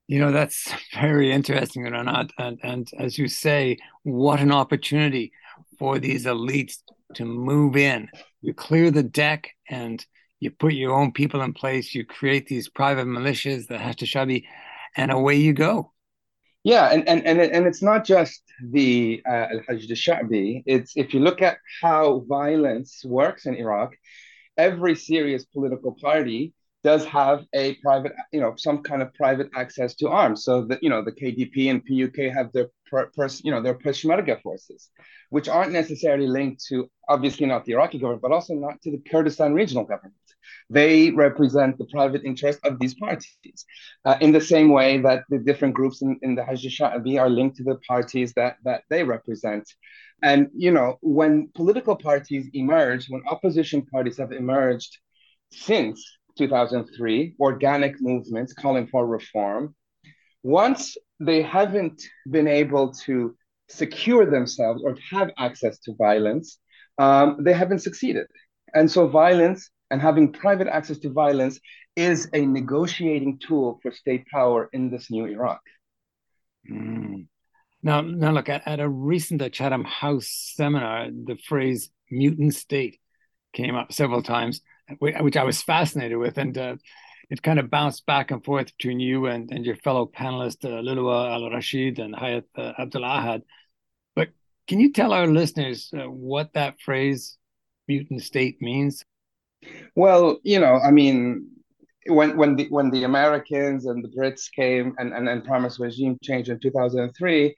You 0.08 0.20
know 0.20 0.32
that's 0.32 0.72
very 0.94 1.32
interesting 1.32 1.84
Renad. 1.84 2.30
and 2.38 2.58
and 2.62 2.88
as 2.98 3.18
you 3.18 3.28
say 3.28 3.78
what 4.02 4.40
an 4.40 4.52
opportunity 4.52 5.32
for 5.78 5.98
these 5.98 6.26
elites 6.26 6.76
to 7.14 7.24
move 7.24 7.76
in. 7.76 8.08
You 8.40 8.54
clear 8.54 8.90
the 8.90 9.02
deck 9.02 9.50
and 9.68 10.04
you 10.38 10.50
put 10.50 10.72
your 10.72 10.94
own 10.94 11.12
people 11.12 11.42
in 11.42 11.52
place. 11.52 11.94
You 11.94 12.04
create 12.04 12.46
these 12.46 12.68
private 12.68 13.06
militias 13.06 13.66
the 13.66 13.76
Hashd 13.76 14.44
and 14.96 15.10
away 15.10 15.36
you 15.36 15.52
go. 15.52 15.92
Yeah, 16.64 16.90
and 16.92 17.08
and 17.08 17.26
and, 17.26 17.40
and 17.40 17.66
it's 17.66 17.82
not 17.82 18.04
just 18.04 18.42
the 18.62 19.22
uh, 19.26 19.46
Al 19.52 19.60
Hashd 19.68 19.90
al-Sha'bi. 19.90 20.62
It's 20.66 20.92
if 20.96 21.14
you 21.14 21.20
look 21.20 21.42
at 21.42 21.58
how 21.80 22.24
violence 22.28 23.02
works 23.04 23.46
in 23.46 23.54
Iraq, 23.54 23.94
every 24.56 24.94
serious 24.94 25.44
political 25.44 25.96
party 26.00 26.54
does 26.82 27.04
have 27.04 27.44
a 27.54 27.74
private, 27.76 28.12
you 28.32 28.40
know, 28.40 28.54
some 28.56 28.82
kind 28.82 29.02
of 29.02 29.12
private 29.14 29.50
access 29.54 29.94
to 29.96 30.08
arms. 30.08 30.44
So 30.44 30.64
that 30.66 30.82
you 30.82 30.88
know, 30.88 31.04
the 31.04 31.12
KDP 31.12 31.70
and 31.70 31.84
PUK 31.84 32.32
have 32.32 32.52
their 32.52 32.68
per, 32.90 33.10
you 33.42 33.50
know, 33.50 33.62
their 33.62 33.74
Peshmerga 33.74 34.40
forces, 34.42 34.90
which 35.30 35.48
aren't 35.48 35.72
necessarily 35.72 36.26
linked 36.26 36.64
to 36.68 36.90
obviously 37.08 37.46
not 37.46 37.64
the 37.64 37.72
Iraqi 37.72 37.98
government, 37.98 38.22
but 38.22 38.32
also 38.32 38.54
not 38.54 38.80
to 38.82 38.90
the 38.90 39.02
Kurdistan 39.10 39.54
regional 39.54 39.84
government. 39.84 40.14
They 40.70 41.10
represent 41.10 41.76
the 41.78 41.86
private 41.86 42.22
interest 42.24 42.60
of 42.64 42.78
these 42.78 42.94
parties, 42.94 43.66
uh, 44.04 44.16
in 44.20 44.30
the 44.30 44.40
same 44.40 44.70
way 44.70 44.98
that 44.98 45.24
the 45.28 45.38
different 45.38 45.74
groups 45.74 46.00
in, 46.00 46.18
in 46.22 46.36
the 46.36 46.42
Hashd 46.42 46.70
Sha'bi 46.70 47.20
are 47.20 47.28
linked 47.28 47.56
to 47.56 47.64
the 47.64 47.78
parties 47.88 48.32
that 48.34 48.56
that 48.64 48.84
they 48.88 49.02
represent. 49.02 49.68
And 50.22 50.48
you 50.54 50.70
know, 50.70 50.96
when 51.00 51.50
political 51.56 51.96
parties 51.96 52.48
emerge, 52.52 53.08
when 53.08 53.22
opposition 53.28 53.84
parties 53.86 54.18
have 54.18 54.30
emerged 54.30 54.96
since 55.50 56.04
2003, 56.38 57.34
organic 57.40 58.00
movements 58.00 58.52
calling 58.52 58.86
for 58.86 59.06
reform, 59.06 59.74
once 60.44 60.96
they 61.18 61.42
haven't 61.42 62.00
been 62.30 62.46
able 62.46 62.92
to 62.92 63.34
secure 63.68 64.24
themselves 64.24 64.82
or 64.84 64.96
have 65.10 65.30
access 65.36 65.80
to 65.80 65.94
violence, 65.96 66.58
um, 66.98 67.38
they 67.40 67.52
haven't 67.52 67.80
succeeded. 67.80 68.26
And 68.72 68.88
so, 68.88 69.08
violence 69.08 69.68
and 69.90 70.00
having 70.00 70.32
private 70.32 70.68
access 70.68 70.98
to 70.98 71.10
violence 71.10 71.60
is 71.96 72.28
a 72.32 72.46
negotiating 72.46 73.38
tool 73.38 73.78
for 73.82 73.90
state 73.92 74.24
power 74.32 74.68
in 74.72 74.90
this 74.90 75.10
new 75.10 75.26
Iraq. 75.26 75.60
Mm. 76.70 77.26
Now, 77.82 78.02
now 78.02 78.32
look 78.32 78.48
at, 78.48 78.62
at 78.66 78.80
a 78.80 78.88
recent 78.88 79.40
Chatham 79.52 79.84
House 79.84 80.52
seminar, 80.54 81.08
the 81.10 81.36
phrase 81.36 81.90
"mutant 82.10 82.54
state" 82.54 83.00
came 83.52 83.74
up 83.74 83.92
several 83.92 84.22
times, 84.22 84.60
which 84.98 85.36
I 85.36 85.44
was 85.44 85.62
fascinated 85.62 86.18
with, 86.18 86.36
and 86.36 86.56
uh, 86.56 86.76
it 87.30 87.42
kind 87.42 87.58
of 87.58 87.70
bounced 87.70 88.04
back 88.06 88.30
and 88.30 88.44
forth 88.44 88.76
between 88.76 89.00
you 89.00 89.26
and, 89.26 89.50
and 89.50 89.64
your 89.64 89.76
fellow 89.76 90.06
panelist 90.06 90.64
uh, 90.64 90.82
Lulwa 90.82 91.32
Al 91.32 91.50
Rashid 91.50 91.98
and 91.98 92.14
Ghaith 92.14 92.44
uh, 92.56 92.72
Abdul 92.78 93.02
Ahad. 93.02 93.42
But 94.14 94.28
can 94.68 94.78
you 94.78 94.92
tell 94.92 95.12
our 95.12 95.26
listeners 95.26 95.90
uh, 95.94 96.10
what 96.10 96.52
that 96.52 96.80
phrase 96.80 97.38
"mutant 97.88 98.22
state" 98.22 98.60
means? 98.60 99.04
Well, 99.94 100.38
you 100.42 100.60
know, 100.60 100.76
I 100.76 100.90
mean, 100.90 101.50
when 102.06 102.36
when 102.36 102.56
the 102.56 102.68
when 102.68 102.90
the 102.90 103.04
Americans 103.04 103.86
and 103.86 104.02
the 104.04 104.08
Brits 104.08 104.50
came 104.50 104.94
and 104.98 105.12
and, 105.12 105.28
and 105.28 105.44
promised 105.44 105.78
regime 105.78 106.18
change 106.22 106.48
in 106.48 106.58
2003, 106.58 107.54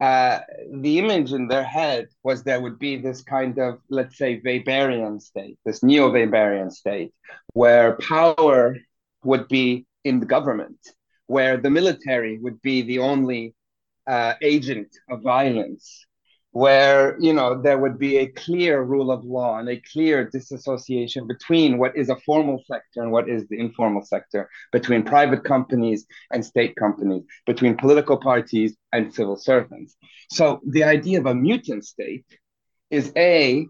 uh, 0.00 0.40
the 0.72 0.98
image 0.98 1.32
in 1.32 1.48
their 1.48 1.64
head 1.64 2.08
was 2.22 2.42
there 2.42 2.60
would 2.60 2.78
be 2.78 2.96
this 2.96 3.22
kind 3.22 3.58
of 3.58 3.80
let's 3.88 4.16
say 4.16 4.40
Weberian 4.40 5.20
state, 5.20 5.58
this 5.64 5.82
neo-Weberian 5.82 6.72
state, 6.72 7.12
where 7.54 7.96
power 7.96 8.76
would 9.24 9.48
be 9.48 9.86
in 10.04 10.20
the 10.20 10.26
government, 10.26 10.78
where 11.26 11.56
the 11.56 11.70
military 11.70 12.38
would 12.38 12.60
be 12.62 12.82
the 12.82 12.98
only 12.98 13.54
uh, 14.06 14.34
agent 14.42 14.88
of 15.08 15.22
violence, 15.22 16.06
where 16.52 17.16
you 17.20 17.32
know 17.32 17.60
there 17.60 17.78
would 17.78 17.98
be 17.98 18.16
a 18.18 18.26
clear 18.26 18.82
rule 18.82 19.12
of 19.12 19.24
law 19.24 19.58
and 19.58 19.68
a 19.68 19.80
clear 19.92 20.28
disassociation 20.28 21.26
between 21.26 21.78
what 21.78 21.96
is 21.96 22.08
a 22.08 22.16
formal 22.16 22.60
sector 22.66 23.02
and 23.02 23.12
what 23.12 23.28
is 23.28 23.46
the 23.48 23.58
informal 23.58 24.02
sector 24.02 24.48
between 24.72 25.02
private 25.04 25.44
companies 25.44 26.06
and 26.32 26.44
state 26.44 26.74
companies 26.74 27.22
between 27.46 27.76
political 27.76 28.16
parties 28.16 28.76
and 28.92 29.14
civil 29.14 29.36
servants. 29.36 29.96
So 30.30 30.60
the 30.66 30.82
idea 30.82 31.20
of 31.20 31.26
a 31.26 31.34
mutant 31.34 31.84
state 31.84 32.24
is 32.90 33.12
a 33.16 33.66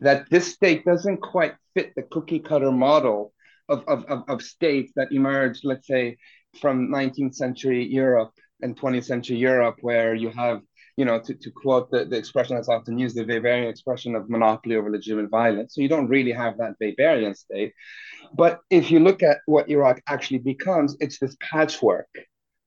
that 0.00 0.28
this 0.30 0.52
state 0.52 0.84
doesn't 0.84 1.18
quite 1.18 1.54
fit 1.74 1.94
the 1.96 2.02
cookie 2.02 2.40
cutter 2.40 2.72
model 2.72 3.32
of, 3.68 3.84
of, 3.86 4.04
of, 4.06 4.24
of 4.28 4.42
states 4.42 4.92
that 4.96 5.12
emerged 5.12 5.62
let's 5.64 5.86
say 5.86 6.16
from 6.60 6.88
19th 6.88 7.34
century 7.34 7.84
europe 7.84 8.32
and 8.62 8.78
20th 8.78 9.04
century 9.04 9.36
europe 9.36 9.76
where 9.80 10.14
you 10.14 10.30
have 10.30 10.60
you 10.96 11.04
know, 11.04 11.20
to, 11.20 11.34
to 11.34 11.50
quote 11.50 11.90
the, 11.90 12.04
the 12.04 12.16
expression 12.16 12.56
that's 12.56 12.68
often 12.68 12.98
used, 12.98 13.16
the 13.16 13.24
Weberian 13.24 13.68
expression 13.68 14.14
of 14.14 14.30
monopoly 14.30 14.76
over 14.76 14.90
legitimate 14.90 15.30
violence. 15.30 15.74
So 15.74 15.82
you 15.82 15.88
don't 15.88 16.08
really 16.08 16.32
have 16.32 16.56
that 16.58 16.74
Weberian 16.82 17.36
state. 17.36 17.72
But 18.34 18.60
if 18.70 18.90
you 18.90 19.00
look 19.00 19.22
at 19.22 19.38
what 19.46 19.68
Iraq 19.68 20.00
actually 20.08 20.38
becomes, 20.38 20.96
it's 21.00 21.18
this 21.18 21.36
patchwork 21.40 22.08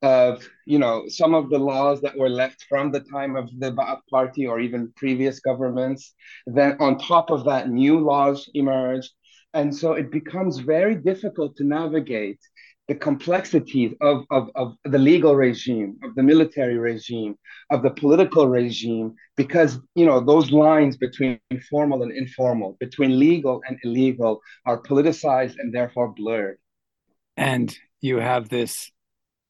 of, 0.02 0.48
you 0.66 0.80
know, 0.80 1.06
some 1.08 1.34
of 1.34 1.50
the 1.50 1.60
laws 1.60 2.02
that 2.02 2.18
were 2.18 2.30
left 2.30 2.66
from 2.70 2.92
the 2.92 3.02
time 3.02 3.36
of 3.36 3.50
the 3.60 3.72
Ba'ath 3.72 4.02
Party 4.10 4.48
or 4.48 4.60
even 4.60 4.94
previous 4.96 5.40
governments. 5.40 6.14
Then 6.46 6.78
on 6.80 6.98
top 7.00 7.32
of 7.32 7.46
that, 7.46 7.70
new 7.70 8.00
laws 8.00 8.50
emerged. 8.54 9.12
And 9.54 9.76
so 9.76 9.94
it 9.94 10.12
becomes 10.12 10.60
very 10.60 10.96
difficult 10.96 11.56
to 11.58 11.64
navigate 11.64 12.40
the 12.90 12.96
complexities 12.96 13.94
of, 14.02 14.26
of, 14.32 14.50
of 14.56 14.76
the 14.84 14.98
legal 14.98 15.36
regime, 15.36 15.96
of 16.04 16.16
the 16.16 16.24
military 16.24 16.80
regime, 16.80 17.38
of 17.70 17.84
the 17.84 17.92
political 17.92 18.48
regime, 18.48 19.14
because 19.38 19.78
you 19.94 20.08
know 20.08 20.20
those 20.20 20.52
lines 20.52 20.98
between 20.98 21.40
formal 21.70 22.02
and 22.02 22.12
informal, 22.12 22.76
between 22.80 23.20
legal 23.20 23.62
and 23.68 23.78
illegal, 23.84 24.42
are 24.66 24.82
politicized 24.82 25.56
and 25.60 25.72
therefore 25.72 26.08
blurred. 26.16 26.58
And 27.38 27.78
you 28.02 28.18
have 28.18 28.50
this. 28.50 28.92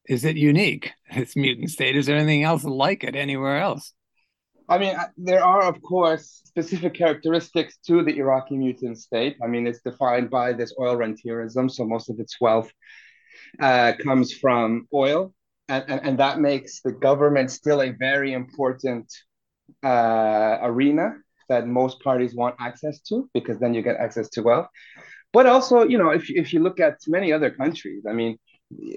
Is 0.06 0.24
it 0.24 0.36
unique? 0.36 0.92
This 1.16 1.34
mutant 1.34 1.70
state. 1.70 1.96
Is 1.96 2.06
there 2.06 2.16
anything 2.16 2.44
else 2.44 2.62
like 2.62 3.02
it 3.04 3.16
anywhere 3.16 3.58
else? 3.58 3.94
I 4.68 4.78
mean, 4.78 4.94
there 5.16 5.42
are, 5.42 5.62
of 5.64 5.82
course, 5.82 6.42
specific 6.44 6.94
characteristics 6.94 7.78
to 7.86 8.04
the 8.04 8.16
Iraqi 8.18 8.56
mutant 8.56 8.98
state. 8.98 9.36
I 9.42 9.48
mean, 9.48 9.66
it's 9.66 9.80
defined 9.80 10.30
by 10.30 10.52
this 10.52 10.72
oil 10.78 10.96
rentierism, 10.96 11.68
so 11.68 11.84
most 11.84 12.08
of 12.10 12.20
its 12.20 12.36
wealth 12.40 12.70
uh, 13.58 13.92
comes 14.02 14.32
from 14.32 14.86
oil, 14.92 15.32
and, 15.68 15.84
and, 15.88 16.00
and, 16.04 16.18
that 16.18 16.40
makes 16.40 16.80
the 16.82 16.92
government 16.92 17.50
still 17.50 17.82
a 17.82 17.90
very 17.90 18.32
important 18.32 19.12
uh, 19.82 20.58
arena 20.62 21.14
that 21.48 21.66
most 21.66 22.00
parties 22.00 22.34
want 22.34 22.54
access 22.60 23.00
to 23.00 23.28
because 23.34 23.58
then 23.58 23.74
you 23.74 23.82
get 23.82 23.96
access 23.96 24.28
to 24.30 24.42
wealth. 24.42 24.68
But 25.32 25.46
also, 25.46 25.84
you 25.84 25.98
know, 25.98 26.10
if, 26.10 26.28
if 26.28 26.52
you 26.52 26.60
look 26.60 26.80
at 26.80 26.98
many 27.06 27.32
other 27.32 27.50
countries, 27.50 28.04
I 28.08 28.12
mean, 28.12 28.36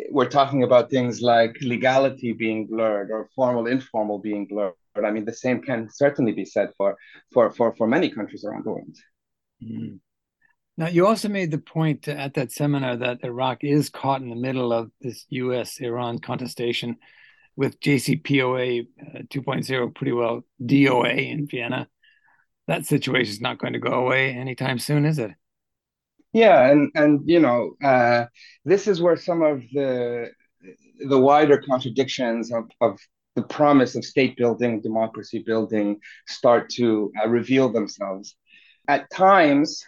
we're 0.09 0.29
talking 0.29 0.63
about 0.63 0.89
things 0.89 1.21
like 1.21 1.55
legality 1.61 2.31
being 2.33 2.67
blurred 2.67 3.09
or 3.11 3.29
formal 3.35 3.67
informal 3.67 4.19
being 4.19 4.45
blurred. 4.45 4.73
I 4.95 5.11
mean, 5.11 5.25
the 5.25 5.33
same 5.33 5.61
can 5.61 5.89
certainly 5.91 6.31
be 6.31 6.45
said 6.45 6.69
for 6.77 6.95
for 7.31 7.51
for, 7.51 7.75
for 7.75 7.87
many 7.87 8.09
countries 8.09 8.45
around 8.45 8.65
the 8.65 8.71
world. 8.71 8.97
Mm. 9.63 9.99
Now, 10.75 10.87
you 10.87 11.05
also 11.05 11.29
made 11.29 11.51
the 11.51 11.59
point 11.59 12.07
at 12.07 12.33
that 12.33 12.51
seminar 12.51 12.97
that 12.97 13.23
Iraq 13.23 13.63
is 13.63 13.89
caught 13.89 14.21
in 14.21 14.29
the 14.29 14.35
middle 14.35 14.73
of 14.73 14.89
this 15.01 15.25
US 15.29 15.79
Iran 15.79 16.19
contestation 16.19 16.97
with 17.55 17.79
JCPOA 17.79 18.87
uh, 18.99 19.19
2.0 19.29 19.95
pretty 19.95 20.11
well 20.11 20.43
DOA 20.61 21.31
in 21.31 21.47
Vienna. 21.47 21.87
That 22.67 22.85
situation 22.85 23.31
is 23.31 23.41
not 23.41 23.59
going 23.59 23.73
to 23.73 23.79
go 23.79 23.91
away 23.91 24.31
anytime 24.31 24.79
soon, 24.79 25.05
is 25.05 25.19
it? 25.19 25.31
Yeah, 26.31 26.71
and 26.71 26.91
and 26.95 27.21
you 27.29 27.39
know, 27.39 27.75
uh, 27.83 28.25
this 28.65 28.87
is 28.87 28.99
where 28.99 29.17
some 29.17 29.43
of 29.43 29.61
the 29.71 30.31
the 31.05 31.19
wider 31.19 31.61
contradictions 31.61 32.51
of, 32.51 32.63
of 32.81 32.99
the 33.35 33.43
promise 33.43 33.95
of 33.95 34.05
state 34.05 34.35
building, 34.37 34.81
democracy 34.81 35.43
building, 35.45 35.99
start 36.27 36.69
to 36.71 37.11
uh, 37.23 37.27
reveal 37.27 37.71
themselves. 37.71 38.35
At 38.87 39.09
times, 39.11 39.83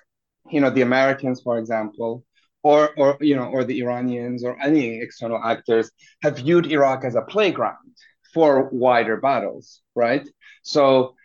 you 0.50 0.62
know 0.62 0.70
the 0.70 0.82
Americans, 0.82 1.42
for 1.42 1.58
example, 1.58 2.24
or 2.64 2.92
or 2.98 3.18
you 3.22 3.36
know 3.36 3.46
or 3.46 3.64
the 3.64 3.80
Iranians 3.80 4.44
or 4.44 4.58
any 4.62 5.02
external 5.02 5.42
actors 5.44 5.92
have 6.24 6.38
viewed 6.38 6.72
Iraq 6.72 7.06
as 7.06 7.16
a 7.16 7.22
playground 7.22 7.96
for 8.34 8.70
wider 8.72 9.18
battles, 9.18 9.82
right? 9.96 10.28
So 10.64 11.16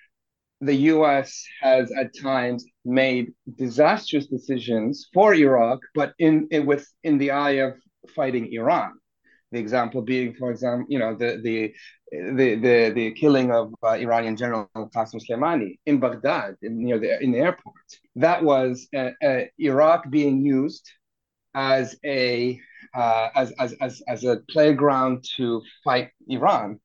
the 0.60 0.74
U.S. 0.74 1.42
has 1.62 1.90
at 1.92 2.10
times 2.14 2.64
made 2.84 3.32
disastrous 3.56 4.26
decisions 4.26 5.08
for 5.14 5.34
Iraq, 5.34 5.80
but 5.94 6.12
in, 6.18 6.48
in 6.50 6.66
with 6.66 6.86
in 7.02 7.18
the 7.18 7.30
eye 7.30 7.58
of 7.66 7.74
fighting 8.14 8.52
Iran. 8.52 8.99
The 9.52 9.58
example 9.58 10.02
being, 10.02 10.34
for 10.34 10.50
example, 10.50 10.86
you 10.88 10.98
know, 10.98 11.14
the 11.14 11.40
the 11.42 11.74
the 12.12 12.54
the, 12.54 12.92
the 12.94 13.12
killing 13.12 13.50
of 13.50 13.74
uh, 13.82 13.90
Iranian 13.90 14.36
General 14.36 14.68
Qasem 14.76 15.20
Soleimani 15.20 15.78
in 15.86 15.98
Baghdad, 15.98 16.56
in, 16.62 16.82
near 16.84 16.98
the 16.98 17.22
in 17.22 17.32
the 17.32 17.38
airport. 17.38 17.74
That 18.16 18.42
was 18.44 18.88
uh, 18.94 19.10
uh, 19.22 19.42
Iraq 19.58 20.10
being 20.10 20.44
used 20.44 20.88
as 21.54 21.96
a 22.04 22.60
uh, 22.94 23.28
as, 23.34 23.52
as 23.58 23.72
as 23.80 24.02
as 24.06 24.24
a 24.24 24.38
playground 24.50 25.24
to 25.36 25.62
fight 25.84 26.10
Iran. 26.28 26.80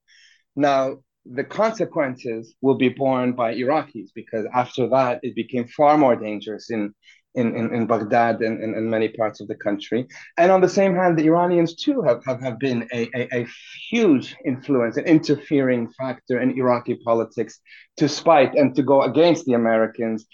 Now 0.55 0.97
the 1.25 1.43
consequences 1.43 2.55
will 2.61 2.75
be 2.75 2.89
borne 2.89 3.33
by 3.33 3.55
Iraqis 3.55 4.09
because 4.13 4.45
after 4.53 4.87
that 4.89 5.19
it 5.23 5.35
became 5.35 5.67
far 5.67 5.97
more 5.97 6.15
dangerous 6.15 6.69
in 6.69 6.93
in, 7.35 7.55
in, 7.55 7.73
in 7.73 7.85
Baghdad 7.85 8.41
and 8.41 8.61
in, 8.63 8.89
many 8.89 9.09
parts 9.09 9.41
of 9.41 9.47
the 9.47 9.55
country. 9.55 10.07
And 10.37 10.51
on 10.51 10.61
the 10.61 10.69
same 10.69 10.95
hand, 10.95 11.17
the 11.17 11.25
Iranians 11.25 11.75
too 11.75 12.01
have, 12.01 12.23
have, 12.25 12.41
have 12.41 12.59
been 12.59 12.87
a, 12.93 13.09
a, 13.15 13.41
a 13.41 13.47
huge 13.89 14.35
influence, 14.45 14.97
an 14.97 15.05
interfering 15.05 15.91
factor 15.91 16.39
in 16.39 16.57
Iraqi 16.57 16.95
politics 17.03 17.59
to 17.97 18.07
spite 18.07 18.55
and 18.55 18.75
to 18.75 18.83
go 18.83 19.03
against 19.03 19.45
the 19.45 19.53
Americans 19.53 20.25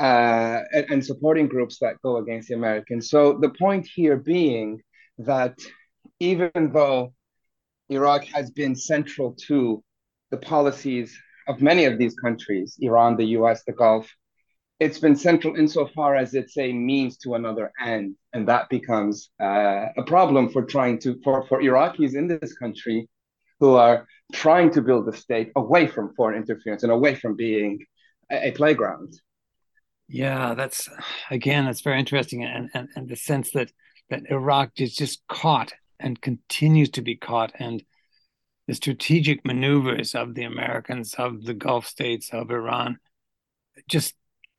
uh, 0.00 0.60
and, 0.72 0.86
and 0.90 1.04
supporting 1.04 1.48
groups 1.48 1.78
that 1.80 2.00
go 2.02 2.18
against 2.18 2.48
the 2.48 2.54
Americans. 2.54 3.10
So 3.10 3.38
the 3.40 3.50
point 3.50 3.88
here 3.94 4.16
being 4.16 4.80
that 5.18 5.58
even 6.20 6.50
though 6.72 7.12
Iraq 7.88 8.24
has 8.24 8.50
been 8.50 8.76
central 8.76 9.34
to 9.46 9.82
the 10.30 10.36
policies 10.36 11.18
of 11.48 11.62
many 11.62 11.84
of 11.86 11.98
these 11.98 12.14
countries, 12.14 12.76
Iran, 12.80 13.16
the 13.16 13.24
US, 13.38 13.64
the 13.64 13.72
Gulf, 13.72 14.08
it's 14.80 14.98
been 14.98 15.16
central 15.16 15.56
insofar 15.56 16.14
as 16.16 16.34
it's 16.34 16.56
a 16.56 16.72
means 16.72 17.16
to 17.18 17.34
another 17.34 17.72
end. 17.84 18.14
And 18.32 18.46
that 18.48 18.68
becomes 18.68 19.30
uh, 19.40 19.86
a 19.96 20.02
problem 20.06 20.50
for 20.50 20.62
trying 20.62 20.98
to, 21.00 21.18
for, 21.24 21.46
for 21.48 21.60
Iraqis 21.60 22.14
in 22.14 22.28
this 22.28 22.54
country 22.54 23.08
who 23.60 23.74
are 23.74 24.06
trying 24.32 24.70
to 24.70 24.82
build 24.82 25.08
a 25.08 25.16
state 25.16 25.50
away 25.56 25.86
from 25.88 26.14
foreign 26.14 26.36
interference 26.36 26.82
and 26.82 26.92
away 26.92 27.14
from 27.14 27.34
being 27.34 27.84
a, 28.30 28.48
a 28.48 28.50
playground. 28.52 29.14
Yeah, 30.06 30.54
that's 30.54 30.88
again, 31.30 31.66
that's 31.66 31.82
very 31.82 31.98
interesting, 31.98 32.42
and, 32.42 32.70
and 32.72 32.88
and 32.96 33.08
the 33.08 33.16
sense 33.16 33.50
that 33.50 33.70
that 34.08 34.22
Iraq 34.30 34.70
is 34.76 34.94
just 34.94 35.20
caught 35.28 35.74
and 36.00 36.18
continues 36.18 36.88
to 36.92 37.02
be 37.02 37.14
caught, 37.14 37.52
and 37.58 37.84
the 38.66 38.74
strategic 38.74 39.44
maneuvers 39.44 40.14
of 40.14 40.34
the 40.34 40.44
Americans, 40.44 41.14
of 41.18 41.44
the 41.44 41.52
Gulf 41.52 41.86
states, 41.86 42.30
of 42.32 42.50
Iran, 42.50 42.98
just 43.86 44.14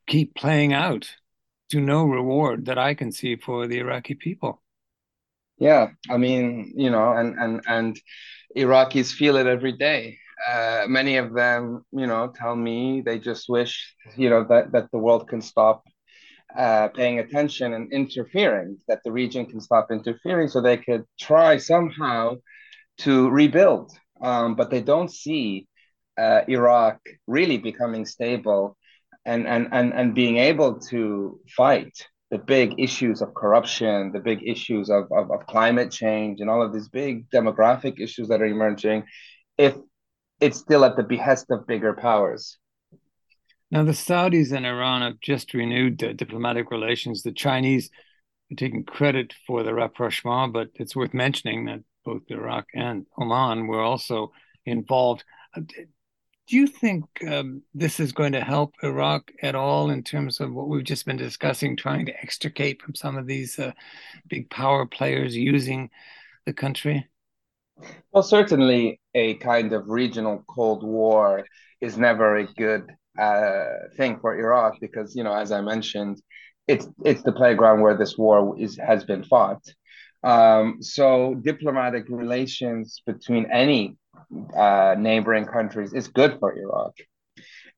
keep 0.10 0.36
playing 0.36 0.74
out 0.74 1.10
to 1.72 1.80
no 1.80 2.04
reward 2.06 2.66
that 2.66 2.78
I 2.78 2.94
can 2.94 3.12
see 3.12 3.36
for 3.36 3.68
the 3.68 3.80
Iraqi 3.80 4.16
people. 4.16 4.62
Yeah, 5.58 5.90
I 6.10 6.18
mean, 6.18 6.74
you 6.76 6.90
know, 6.90 7.14
and 7.14 7.38
and 7.38 7.62
and 7.68 8.02
Iraqis 8.58 9.12
feel 9.14 9.38
it 9.38 9.48
every 9.48 9.74
day 9.74 10.18
uh, 10.48 10.86
many 10.88 11.18
of 11.18 11.34
them, 11.34 11.84
you 11.92 12.08
know, 12.08 12.32
tell 12.34 12.56
me 12.56 13.02
they 13.02 13.20
just 13.20 13.50
wish, 13.50 13.96
you 14.16 14.30
know, 14.30 14.46
that 14.46 14.72
that 14.72 14.92
the 14.92 14.98
world 14.98 15.28
can 15.28 15.42
stop 15.42 15.84
uh, 16.58 16.88
paying 16.90 17.20
attention 17.20 17.74
and 17.74 17.92
interfering, 17.92 18.78
that 18.88 19.02
the 19.04 19.12
region 19.12 19.46
can 19.46 19.60
stop 19.60 19.92
interfering, 19.92 20.48
so 20.48 20.62
they 20.62 20.78
could 20.78 21.04
try 21.20 21.58
somehow 21.58 22.36
to 23.00 23.30
rebuild. 23.30 23.92
Um, 24.22 24.56
but 24.56 24.70
they 24.70 24.82
don't 24.82 25.12
see 25.12 25.68
uh, 26.18 26.42
Iraq 26.48 27.00
really 27.28 27.58
becoming 27.58 28.06
stable 28.06 28.78
and, 29.26 29.48
and 29.48 29.70
and 29.72 29.94
and 29.94 30.16
being 30.16 30.38
able 30.38 30.80
to 30.80 31.40
fight 31.56 32.08
the 32.32 32.38
big 32.38 32.80
issues 32.80 33.22
of 33.22 33.34
corruption, 33.34 34.12
the 34.12 34.20
big 34.20 34.48
issues 34.48 34.90
of, 34.90 35.12
of, 35.12 35.32
of 35.32 35.48
climate 35.48 35.92
change, 35.92 36.42
and 36.42 36.50
all 36.50 36.62
of 36.62 36.72
these 36.74 36.88
big 36.88 37.30
demographic 37.32 38.00
issues 38.00 38.28
that 38.28 38.42
are 38.42 38.46
emerging, 38.46 39.04
if 39.58 39.76
it's 40.40 40.60
still 40.60 40.86
at 40.86 40.96
the 40.96 41.04
behest 41.04 41.48
of 41.50 41.66
bigger 41.66 41.94
powers. 41.94 42.58
Now, 43.72 43.84
the 43.84 43.92
Saudis 43.92 44.52
and 44.52 44.66
Iran 44.66 45.02
have 45.02 45.20
just 45.22 45.54
renewed 45.54 45.98
diplomatic 45.98 46.72
relations. 46.72 47.22
The 47.22 47.32
Chinese 47.32 47.90
are 48.52 48.56
taking 48.56 48.84
credit 48.84 49.34
for 49.46 49.64
the 49.64 49.74
rapprochement, 49.74 50.54
but 50.54 50.70
it's 50.76 50.96
worth 50.96 51.14
mentioning 51.14 51.66
that 51.66 51.82
both 52.06 52.24
Iraq 52.30 52.66
and 52.74 53.06
Oman 53.20 53.68
were 53.68 53.82
also 53.82 54.32
involved. 54.66 55.24
Do 56.50 56.58
you 56.58 56.66
think 56.66 57.06
um, 57.28 57.62
this 57.76 58.00
is 58.00 58.12
going 58.12 58.32
to 58.32 58.42
help 58.42 58.74
Iraq 58.82 59.32
at 59.44 59.54
all 59.54 59.92
in 59.92 60.02
terms 60.02 60.40
of 60.40 60.52
what 60.52 60.68
we've 60.68 60.84
just 60.84 61.06
been 61.06 61.16
discussing, 61.16 61.78
trying 61.78 62.08
to 62.08 62.20
extricate 62.20 62.82
from 62.82 62.96
some 62.96 63.18
of 63.18 63.28
these 63.28 63.60
uh, 63.60 63.72
big 64.28 64.50
power 64.50 64.88
players 64.88 65.36
using 65.36 65.92
the 66.48 66.54
country? 66.54 67.08
Well, 68.12 68.24
certainly 68.24 69.00
a 69.14 69.36
kind 69.36 69.74
of 69.74 69.90
regional 69.90 70.44
Cold 70.50 70.82
War 70.84 71.46
is 71.82 72.00
never 72.00 72.38
a 72.38 72.48
good 72.54 72.90
uh, 73.20 73.66
thing 73.96 74.18
for 74.20 74.36
Iraq 74.36 74.80
because, 74.82 75.16
you 75.16 75.24
know, 75.24 75.36
as 75.36 75.52
I 75.52 75.62
mentioned, 75.62 76.20
it's 76.68 76.88
it's 77.06 77.22
the 77.22 77.32
playground 77.32 77.82
where 77.82 77.96
this 77.96 78.18
war 78.18 78.60
is 78.60 78.76
has 78.80 79.04
been 79.04 79.24
fought. 79.24 79.62
Um, 80.24 80.82
so 80.82 81.36
diplomatic 81.36 82.06
relations 82.10 83.04
between 83.06 83.46
any 83.52 83.99
uh, 84.56 84.96
neighboring 84.98 85.46
countries 85.46 85.94
is 85.94 86.08
good 86.08 86.38
for 86.40 86.58
Iraq. 86.58 86.94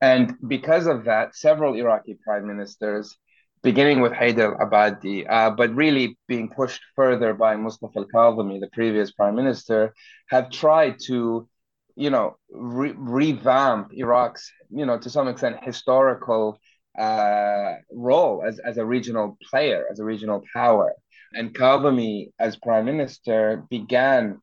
And 0.01 0.36
because 0.48 0.88
of 0.88 1.05
that, 1.05 1.36
several 1.36 1.75
Iraqi 1.75 2.17
prime 2.25 2.48
ministers 2.48 3.17
beginning 3.63 4.01
with 4.01 4.12
Haider 4.12 4.60
Abadi, 4.60 5.25
uh, 5.29 5.51
but 5.51 5.75
really 5.75 6.17
being 6.27 6.50
pushed 6.50 6.81
further 6.95 7.33
by 7.33 7.55
Mustafa 7.55 8.00
al-Kadhimi, 8.00 8.59
the 8.59 8.70
previous 8.74 9.11
prime 9.11 9.35
minister, 9.35 9.94
have 10.29 10.50
tried 10.50 10.96
to, 11.05 11.48
you 11.96 12.09
know, 12.09 12.37
re- 12.50 12.96
revamp 12.98 13.92
Iraq's, 13.94 14.51
you 14.72 14.85
know, 14.85 14.98
to 14.98 15.09
some 15.09 15.27
extent 15.27 15.57
historical 15.61 16.57
uh, 16.98 17.75
role 17.92 18.44
as, 18.46 18.59
as 18.59 18.77
a 18.77 18.85
regional 18.85 19.37
player, 19.50 19.85
as 19.92 20.00
a 20.00 20.03
regional 20.03 20.42
power. 20.53 20.94
And 21.33 21.53
Kadhimi, 21.53 22.31
as 22.39 22.55
prime 22.57 22.85
minister, 22.85 23.63
began 23.70 24.42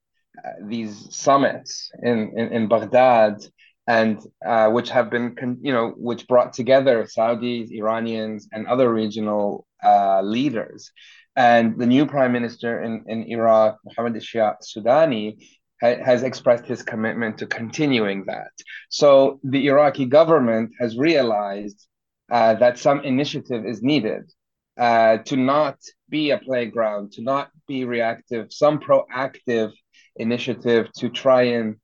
these 0.62 1.14
summits 1.14 1.90
in, 2.02 2.32
in, 2.36 2.52
in 2.52 2.68
Baghdad 2.68 3.42
and 3.86 4.20
uh, 4.44 4.68
which 4.68 4.90
have 4.90 5.10
been, 5.10 5.34
you 5.62 5.72
know, 5.72 5.94
which 5.96 6.28
brought 6.28 6.52
together 6.52 7.04
Saudis, 7.04 7.70
Iranians, 7.70 8.46
and 8.52 8.66
other 8.66 8.92
regional 8.92 9.66
uh, 9.82 10.20
leaders. 10.20 10.92
And 11.34 11.78
the 11.78 11.86
new 11.86 12.04
prime 12.04 12.32
minister 12.32 12.82
in, 12.82 13.04
in 13.06 13.24
Iraq, 13.30 13.78
Mohammed 13.86 14.20
Shia 14.20 14.56
Sudani, 14.62 15.38
ha- 15.80 16.02
has 16.04 16.22
expressed 16.22 16.66
his 16.66 16.82
commitment 16.82 17.38
to 17.38 17.46
continuing 17.46 18.24
that. 18.26 18.50
So 18.90 19.40
the 19.42 19.66
Iraqi 19.68 20.04
government 20.04 20.72
has 20.80 20.98
realized 20.98 21.86
uh, 22.30 22.54
that 22.54 22.78
some 22.78 23.00
initiative 23.00 23.64
is 23.64 23.82
needed 23.82 24.30
uh, 24.78 25.18
to 25.18 25.36
not 25.36 25.78
be 26.10 26.30
a 26.30 26.38
playground, 26.38 27.12
to 27.12 27.22
not 27.22 27.50
be 27.66 27.84
reactive, 27.84 28.52
some 28.52 28.80
proactive 28.80 29.72
initiative 30.18 30.90
to 30.98 31.08
try 31.08 31.42
and 31.42 31.76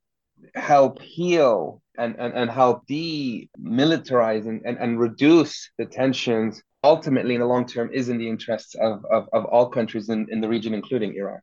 help 0.54 1.00
heal 1.00 1.80
and, 1.96 2.16
and, 2.18 2.34
and 2.34 2.50
help 2.50 2.86
demilitarize 2.86 4.46
and, 4.46 4.62
and, 4.64 4.78
and 4.78 5.00
reduce 5.00 5.70
the 5.78 5.86
tensions 5.86 6.62
ultimately 6.82 7.34
in 7.34 7.40
the 7.40 7.46
long 7.46 7.66
term 7.66 7.90
is 7.92 8.08
in 8.08 8.18
the 8.18 8.28
interests 8.28 8.74
of, 8.74 9.04
of, 9.10 9.28
of 9.32 9.44
all 9.46 9.68
countries 9.68 10.08
in, 10.08 10.26
in 10.30 10.40
the 10.40 10.48
region, 10.48 10.74
including 10.74 11.14
Iraq. 11.14 11.42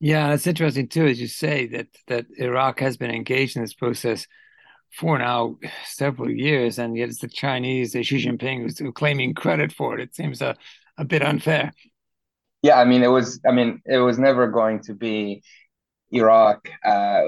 Yeah, 0.00 0.32
it's 0.32 0.46
interesting 0.46 0.86
too, 0.88 1.06
as 1.06 1.20
you 1.20 1.26
say, 1.26 1.66
that 1.68 1.88
that 2.06 2.26
Iraq 2.36 2.78
has 2.78 2.96
been 2.96 3.10
engaged 3.10 3.56
in 3.56 3.62
this 3.62 3.74
process 3.74 4.28
for 4.92 5.18
now 5.18 5.58
several 5.86 6.30
years, 6.30 6.78
and 6.78 6.96
yet 6.96 7.08
it's 7.08 7.18
the 7.18 7.28
Chinese, 7.28 7.92
the 7.92 8.04
Xi 8.04 8.24
Jinping, 8.24 8.62
who's 8.62 8.80
claiming 8.94 9.34
credit 9.34 9.72
for 9.72 9.98
it. 9.98 10.00
It 10.00 10.14
seems 10.14 10.40
a, 10.40 10.56
a 10.98 11.04
bit 11.04 11.22
unfair. 11.22 11.72
Yeah, 12.62 12.78
I 12.78 12.84
mean, 12.84 13.02
it 13.02 13.08
was. 13.08 13.40
I 13.46 13.50
mean, 13.50 13.82
it 13.86 13.98
was 13.98 14.18
never 14.18 14.46
going 14.46 14.80
to 14.84 14.94
be 14.94 15.42
Iraq. 16.12 16.68
Uh, 16.84 17.22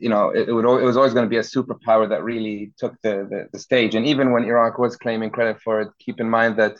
you 0.00 0.08
know, 0.08 0.30
it, 0.30 0.48
it, 0.48 0.52
would 0.52 0.64
it 0.64 0.84
was 0.84 0.96
always 0.96 1.14
going 1.14 1.24
to 1.24 1.30
be 1.30 1.36
a 1.36 1.40
superpower 1.40 2.08
that 2.08 2.24
really 2.24 2.72
took 2.78 2.94
the, 3.02 3.26
the, 3.30 3.48
the 3.52 3.58
stage. 3.58 3.94
And 3.94 4.06
even 4.06 4.32
when 4.32 4.44
Iraq 4.44 4.78
was 4.78 4.96
claiming 4.96 5.30
credit 5.30 5.60
for 5.62 5.80
it, 5.80 5.88
keep 5.98 6.20
in 6.20 6.28
mind 6.28 6.56
that 6.58 6.76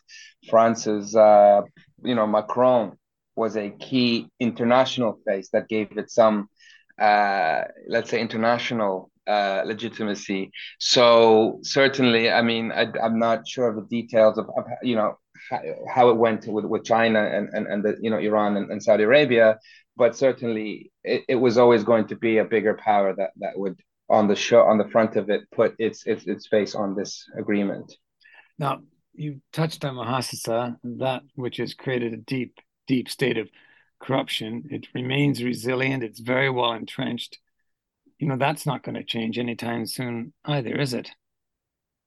France's, 0.51 1.15
uh, 1.15 1.63
you 2.03 2.15
know, 2.15 2.27
Macron 2.27 2.99
was 3.37 3.57
a 3.57 3.71
key 3.71 4.29
international 4.41 5.19
face 5.27 5.49
that 5.53 5.69
gave 5.69 5.97
it 5.97 6.11
some, 6.11 6.49
uh, 7.01 7.63
let's 7.89 8.11
say, 8.11 8.21
international 8.21 9.11
uh, 9.27 9.63
legitimacy. 9.65 10.51
So 10.79 11.61
certainly, 11.63 12.31
I 12.31 12.43
mean, 12.43 12.73
I, 12.73 12.87
am 13.03 13.19
not 13.19 13.49
sure 13.49 13.69
of 13.69 13.77
the 13.77 13.83
details 13.83 14.39
of, 14.39 14.51
of 14.57 14.65
you 14.83 14.97
know 14.97 15.19
how, 15.51 15.61
how, 15.93 16.09
it 16.11 16.17
went 16.17 16.47
with, 16.47 16.67
with 16.67 16.85
China 16.85 17.23
and 17.25 17.49
and, 17.55 17.67
and 17.67 17.83
the 17.83 17.97
you 18.01 18.11
know 18.11 18.19
Iran 18.19 18.57
and, 18.57 18.71
and 18.71 18.83
Saudi 18.83 19.05
Arabia, 19.05 19.59
but 19.97 20.17
certainly 20.17 20.93
it, 21.03 21.25
it 21.29 21.37
was 21.37 21.59
always 21.59 21.85
going 21.85 22.07
to 22.09 22.17
be 22.17 22.39
a 22.39 22.45
bigger 22.45 22.75
power 22.75 23.15
that 23.15 23.31
that 23.37 23.59
would 23.59 23.81
on 24.09 24.29
the 24.29 24.37
show 24.37 24.63
on 24.63 24.79
the 24.79 24.89
front 24.89 25.17
of 25.17 25.31
it 25.31 25.51
put 25.51 25.75
its 25.79 26.07
its 26.07 26.27
its 26.27 26.47
face 26.47 26.75
on 26.75 26.95
this 26.95 27.27
agreement. 27.37 27.97
Now 28.59 28.81
you 29.15 29.41
touched 29.53 29.85
on 29.85 29.95
Muhassasa, 29.95 30.77
that 30.99 31.23
which 31.35 31.59
has 31.59 31.75
created 31.75 32.13
a 32.13 32.19
deep 32.19 32.59
deep 32.87 33.09
state 33.09 33.39
of 33.39 33.49
corruption. 34.01 34.65
It 34.71 34.87
remains 34.95 35.43
resilient. 35.43 36.03
It's 36.03 36.21
very 36.21 36.51
well 36.51 36.73
entrenched. 36.73 37.39
You 38.19 38.29
know 38.29 38.37
that's 38.37 38.67
not 38.67 38.83
going 38.83 38.97
to 38.97 39.05
change 39.05 39.39
anytime 39.39 39.87
soon 39.87 40.33
either, 40.45 40.75
is 40.75 40.95
it? 40.95 41.11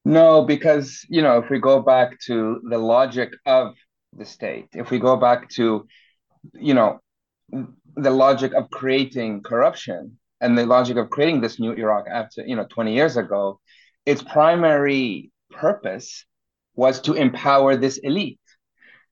No, 0.05 0.43
because 0.43 1.05
you 1.09 1.21
know 1.21 1.39
if 1.39 1.49
we 1.49 1.59
go 1.59 1.81
back 1.81 2.19
to 2.27 2.61
the 2.69 2.77
logic 2.77 3.31
of 3.45 3.75
the 4.13 4.25
state, 4.25 4.67
if 4.73 4.91
we 4.91 4.99
go 4.99 5.17
back 5.17 5.49
to 5.51 5.87
you 6.53 6.73
know 6.73 6.99
the 7.49 8.11
logic 8.11 8.53
of 8.53 8.69
creating 8.69 9.41
corruption 9.41 10.17
and 10.41 10.57
the 10.57 10.65
logic 10.65 10.97
of 10.97 11.09
creating 11.09 11.41
this 11.41 11.59
new 11.59 11.73
Iraq 11.73 12.05
after 12.11 12.43
you 12.45 12.55
know 12.55 12.65
20 12.69 12.93
years 12.93 13.17
ago, 13.17 13.59
its 14.05 14.21
primary 14.21 15.31
purpose 15.51 16.25
was 16.75 17.01
to 17.01 17.13
empower 17.13 17.75
this 17.75 17.97
elite. 17.97 18.39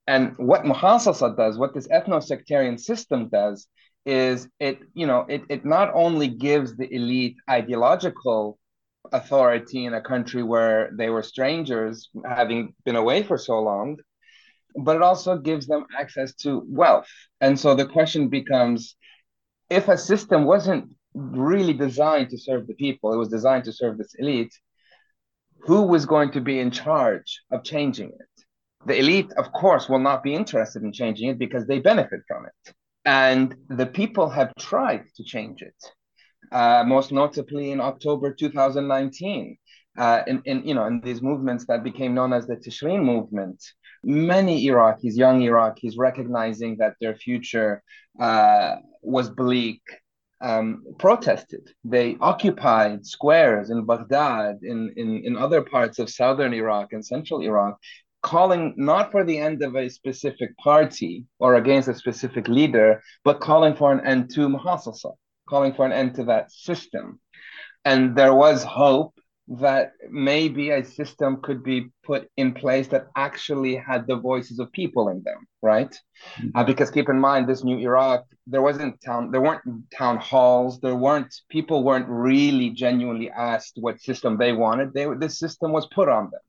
And 0.08 0.38
what 0.38 0.64
Muhassasa 0.64 1.36
does, 1.36 1.58
what 1.58 1.74
this 1.74 1.88
ethno-sectarian 1.88 2.78
system 2.78 3.30
does, 3.30 3.68
is 4.06 4.48
it 4.60 4.80
you 4.94 5.08
know 5.08 5.26
it, 5.28 5.44
it 5.50 5.66
not 5.66 5.92
only 5.94 6.28
gives 6.28 6.76
the 6.76 6.94
elite 6.94 7.38
ideological 7.50 8.60
authority 9.12 9.86
in 9.86 9.94
a 9.94 10.02
country 10.02 10.44
where 10.44 10.92
they 10.94 11.10
were 11.10 11.24
strangers, 11.24 12.10
having 12.28 12.74
been 12.86 12.96
away 12.96 13.24
for 13.24 13.38
so 13.38 13.60
long. 13.60 13.98
But 14.78 14.98
it 14.98 15.02
also 15.02 15.38
gives 15.38 15.68
them 15.68 15.86
access 15.98 16.34
to 16.36 16.64
wealth. 16.68 17.10
And 17.42 17.60
so 17.60 17.76
the 17.76 17.86
question 17.86 18.28
becomes 18.28 18.96
if 19.70 19.88
a 19.88 19.98
system 19.98 20.46
wasn't 20.46 20.90
really 21.14 21.74
designed 21.74 22.30
to 22.30 22.38
serve 22.38 22.68
the 22.68 22.74
people, 22.76 23.14
it 23.14 23.18
was 23.18 23.30
designed 23.30 23.64
to 23.66 23.74
serve 23.74 23.98
this 23.98 24.14
elite, 24.20 24.54
who 25.62 25.84
was 25.84 26.06
going 26.06 26.32
to 26.32 26.42
be 26.42 26.60
in 26.60 26.72
charge 26.72 27.42
of 27.52 27.64
changing 27.64 28.10
it? 28.10 28.46
The 28.86 29.00
elite, 29.00 29.32
of 29.38 29.52
course, 29.52 29.90
will 29.90 30.00
not 30.00 30.22
be 30.22 30.36
interested 30.36 30.84
in 30.84 30.94
changing 30.94 31.30
it 31.30 31.40
because 31.40 31.66
they 31.66 31.80
benefit 31.80 32.22
from 32.28 32.46
it. 32.46 32.74
And 33.04 33.56
the 33.70 33.86
people 33.86 34.30
have 34.30 34.54
tried 34.60 35.06
to 35.16 35.24
change 35.24 35.62
it, 35.62 35.76
uh, 36.52 36.84
most 36.86 37.12
notably 37.12 37.72
in 37.72 37.82
October 37.82 38.34
2019. 38.34 39.58
Uh, 39.98 40.24
in, 40.28 40.42
in, 40.44 40.68
you 40.68 40.74
know, 40.74 40.86
in 40.88 41.00
these 41.00 41.22
movements 41.22 41.66
that 41.68 41.82
became 41.82 42.14
known 42.14 42.34
as 42.34 42.46
the 42.46 42.58
Tishreen 42.58 43.02
movement, 43.02 43.64
many 44.06 44.66
Iraqis, 44.68 45.18
young 45.18 45.42
Iraqis, 45.42 45.96
recognizing 45.98 46.78
that 46.78 46.96
their 47.02 47.16
future 47.16 47.82
uh, 48.20 48.76
was 49.02 49.30
bleak, 49.30 49.82
um, 50.42 50.84
protested. 51.00 51.70
They 51.84 52.18
occupied 52.22 53.06
squares 53.06 53.70
in 53.72 53.86
Baghdad, 53.86 54.60
in, 54.62 54.94
in, 54.96 55.24
in 55.26 55.36
other 55.36 55.62
parts 55.62 56.00
of 56.00 56.10
southern 56.10 56.54
Iraq 56.54 56.94
and 56.94 57.06
central 57.06 57.42
Iraq, 57.42 57.80
calling 58.22 58.74
not 58.78 59.12
for 59.12 59.24
the 59.24 59.38
end 59.38 59.64
of 59.64 59.76
a 59.76 59.90
specific 59.90 60.56
party 60.58 61.26
or 61.40 61.56
against 61.56 61.88
a 61.88 61.96
specific 61.96 62.48
leader, 62.48 63.02
but 63.24 63.40
calling 63.40 63.76
for 63.76 63.92
an 63.92 64.06
end 64.06 64.30
to 64.36 64.48
Muhassasa, 64.48 65.14
calling 65.50 65.74
for 65.74 65.86
an 65.86 65.92
end 65.92 66.16
to 66.16 66.24
that 66.26 66.52
system. 66.52 67.20
And 67.84 68.16
there 68.16 68.34
was 68.34 68.64
hope 68.64 69.15
that 69.48 69.92
maybe 70.10 70.72
a 70.72 70.84
system 70.84 71.40
could 71.42 71.64
be 71.64 71.90
put 72.04 72.30
in 72.36 72.54
place 72.54 72.88
that 72.88 73.08
actually 73.16 73.76
had 73.76 74.08
the 74.08 74.16
voices 74.16 74.58
of 74.58 74.72
people 74.72 75.10
in 75.10 75.22
them, 75.24 75.48
right? 75.62 75.92
Mm-hmm. 76.38 76.50
Uh, 76.56 76.64
because 76.64 76.90
keep 76.90 77.10
in 77.10 77.20
mind, 77.20 77.48
this 77.48 77.64
new 77.64 77.78
Iraq, 77.78 78.26
there 78.48 78.64
wasn't 78.64 79.00
town, 79.02 79.30
there 79.30 79.42
weren't 79.42 79.62
town 79.96 80.18
halls, 80.18 80.80
there 80.80 80.96
weren't 80.96 81.34
people 81.50 81.84
weren't 81.84 82.08
really 82.10 82.72
genuinely 82.72 83.30
asked 83.30 83.78
what 83.80 84.02
system 84.02 84.38
they 84.38 84.52
wanted. 84.52 84.94
They 84.94 85.06
this 85.20 85.38
system 85.38 85.72
was 85.72 85.86
put 85.94 86.10
on 86.10 86.32
them, 86.32 86.42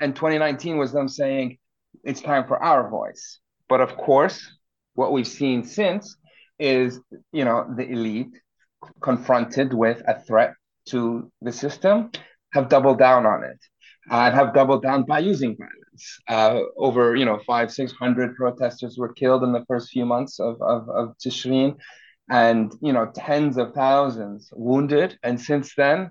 and 0.00 0.16
2019 0.16 0.78
was 0.78 0.92
them 0.92 1.08
saying 1.08 1.58
it's 2.02 2.22
time 2.22 2.46
for 2.46 2.62
our 2.62 2.88
voice. 2.88 3.40
But 3.68 3.82
of 3.82 3.94
course, 3.98 4.40
what 4.94 5.12
we've 5.12 5.28
seen 5.28 5.64
since 5.64 6.16
is 6.58 6.98
you 7.30 7.44
know 7.44 7.66
the 7.76 7.86
elite 7.86 8.34
confronted 9.02 9.74
with 9.74 10.02
a 10.08 10.18
threat 10.22 10.54
to 10.86 11.30
the 11.42 11.52
system 11.52 12.10
have 12.52 12.68
doubled 12.68 12.98
down 12.98 13.26
on 13.26 13.44
it 13.44 13.58
and 14.10 14.34
have 14.34 14.54
doubled 14.54 14.82
down 14.82 15.04
by 15.04 15.18
using 15.18 15.56
violence. 15.56 16.18
Uh, 16.28 16.60
over, 16.76 17.16
you 17.16 17.24
know, 17.24 17.40
five, 17.46 17.70
600 17.70 18.36
protesters 18.36 18.96
were 18.96 19.12
killed 19.12 19.42
in 19.42 19.52
the 19.52 19.64
first 19.66 19.90
few 19.90 20.06
months 20.06 20.38
of, 20.38 20.60
of, 20.62 20.88
of 20.88 21.14
Tishreen 21.18 21.76
and, 22.30 22.72
you 22.80 22.92
know, 22.92 23.10
tens 23.14 23.56
of 23.56 23.74
thousands 23.74 24.48
wounded. 24.52 25.18
And 25.22 25.40
since 25.40 25.74
then, 25.74 26.10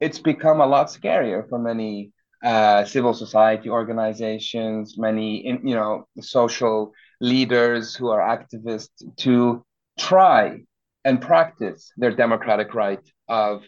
it's 0.00 0.18
become 0.18 0.60
a 0.60 0.66
lot 0.66 0.86
scarier 0.88 1.48
for 1.48 1.58
many 1.58 2.12
uh, 2.42 2.84
civil 2.84 3.12
society 3.12 3.68
organizations, 3.68 4.96
many, 4.96 5.46
in, 5.46 5.66
you 5.66 5.74
know, 5.74 6.06
social 6.20 6.92
leaders 7.20 7.94
who 7.94 8.08
are 8.08 8.20
activists 8.20 9.02
to 9.18 9.64
try 9.98 10.60
and 11.04 11.20
practice 11.20 11.92
their 11.96 12.12
democratic 12.14 12.74
right 12.74 13.00
of 13.28 13.64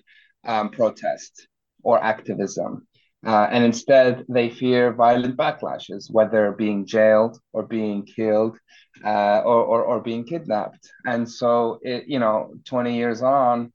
um, 0.47 0.71
protest 0.71 1.49
or 1.83 2.03
activism. 2.03 2.87
Uh, 3.25 3.47
and 3.51 3.65
instead, 3.65 4.25
they 4.29 4.49
fear 4.49 4.93
violent 4.93 5.37
backlashes, 5.37 6.11
whether 6.11 6.53
being 6.53 6.87
jailed 6.87 7.39
or 7.53 7.63
being 7.63 8.03
killed 8.05 8.59
uh, 9.05 9.43
or, 9.45 9.63
or, 9.63 9.83
or, 9.83 10.01
being 10.01 10.25
kidnapped. 10.25 10.91
And 11.05 11.31
so, 11.31 11.81
it, 11.83 12.05
you 12.07 12.19
know, 12.19 12.55
20 12.65 12.97
years 12.97 13.21
on, 13.21 13.73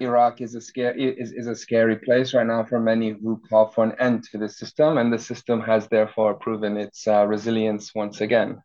Iraq 0.00 0.40
is 0.40 0.54
a 0.54 0.60
scary 0.60 1.10
is, 1.18 1.32
is 1.32 1.46
a 1.46 1.56
scary 1.56 1.96
place 1.96 2.32
right 2.34 2.46
now 2.46 2.64
for 2.64 2.78
many 2.78 3.10
who 3.10 3.40
call 3.48 3.68
for 3.68 3.84
an 3.84 3.94
end 3.98 4.24
to 4.30 4.38
the 4.38 4.48
system, 4.48 4.98
and 4.98 5.12
the 5.12 5.18
system 5.18 5.60
has 5.60 5.88
therefore 5.88 6.34
proven 6.34 6.76
its 6.76 7.06
uh, 7.06 7.26
resilience 7.26 7.94
once 7.94 8.20
again. 8.20 8.62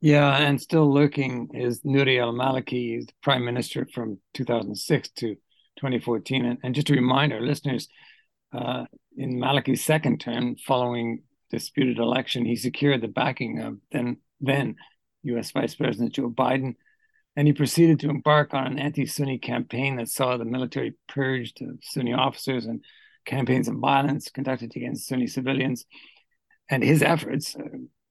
Yeah, 0.00 0.36
and 0.36 0.60
still 0.60 0.92
lurking 0.92 1.48
is 1.54 1.80
Nouri 1.82 2.20
al-Maliki, 2.20 3.06
the 3.06 3.12
prime 3.22 3.44
minister 3.44 3.86
from 3.94 4.18
2006 4.34 5.10
to 5.10 5.36
2014. 5.76 6.44
And, 6.44 6.58
and 6.62 6.74
just 6.74 6.86
to 6.88 6.94
remind 6.94 7.32
our 7.32 7.40
listeners, 7.40 7.88
uh, 8.52 8.84
in 9.16 9.38
Maliki's 9.38 9.84
second 9.84 10.20
term, 10.20 10.56
following 10.56 11.22
disputed 11.50 11.98
election, 11.98 12.44
he 12.44 12.56
secured 12.56 13.00
the 13.00 13.08
backing 13.08 13.60
of 13.60 13.78
then 13.90 14.18
then 14.40 14.76
U.S. 15.24 15.52
Vice 15.52 15.74
President 15.74 16.14
Joe 16.14 16.30
Biden, 16.30 16.74
and 17.36 17.46
he 17.46 17.52
proceeded 17.52 18.00
to 18.00 18.10
embark 18.10 18.54
on 18.54 18.66
an 18.66 18.78
anti-Sunni 18.78 19.38
campaign 19.38 19.96
that 19.96 20.08
saw 20.08 20.36
the 20.36 20.44
military 20.44 20.94
purged 21.08 21.62
of 21.62 21.78
Sunni 21.82 22.12
officers 22.12 22.66
and 22.66 22.82
campaigns 23.24 23.68
of 23.68 23.76
violence 23.76 24.30
conducted 24.30 24.74
against 24.74 25.06
Sunni 25.06 25.26
civilians. 25.26 25.84
And 26.68 26.82
his 26.82 27.02
efforts 27.02 27.54
uh, 27.54 27.62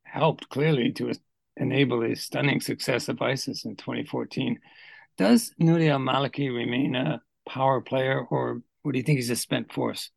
helped 0.04 0.50
clearly 0.50 0.92
to 0.94 1.12
enable 1.58 2.02
the 2.02 2.16
stunning 2.16 2.62
success 2.62 3.10
of 3.10 3.22
ISIS 3.22 3.66
in 3.66 3.76
2014. 3.76 4.60
Does 5.18 5.54
Nouri 5.60 5.90
al-Maliki 5.90 6.54
remain 6.54 6.96
a 6.96 7.22
power 7.54 7.82
player, 7.82 8.18
or 8.30 8.62
what 8.82 8.92
do 8.94 8.98
you 9.00 9.04
think 9.04 9.18
he's 9.18 9.30
a 9.30 9.36
spent 9.36 9.68
force? 9.74 10.10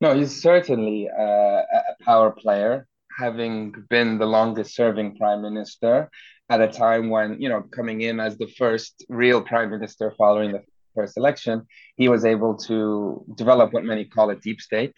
No, 0.00 0.08
he's 0.18 0.40
certainly 0.40 1.08
uh, 1.08 1.62
a 1.90 1.94
power 2.04 2.30
player, 2.30 2.86
having 3.18 3.74
been 3.90 4.18
the 4.18 4.26
longest 4.26 4.74
serving 4.74 5.16
prime 5.16 5.42
minister 5.42 6.08
at 6.48 6.60
a 6.60 6.68
time 6.68 7.10
when, 7.10 7.40
you 7.42 7.48
know, 7.48 7.62
coming 7.78 8.00
in 8.00 8.18
as 8.18 8.38
the 8.38 8.50
first 8.58 9.04
real 9.08 9.40
prime 9.50 9.70
minister 9.70 10.12
following 10.16 10.52
the 10.52 10.62
first 10.94 11.16
election, 11.16 11.56
he 11.96 12.08
was 12.08 12.24
able 12.24 12.56
to 12.56 13.24
develop 13.36 13.72
what 13.72 13.84
many 13.84 14.04
call 14.04 14.30
a 14.30 14.36
deep 14.36 14.60
state. 14.60 14.94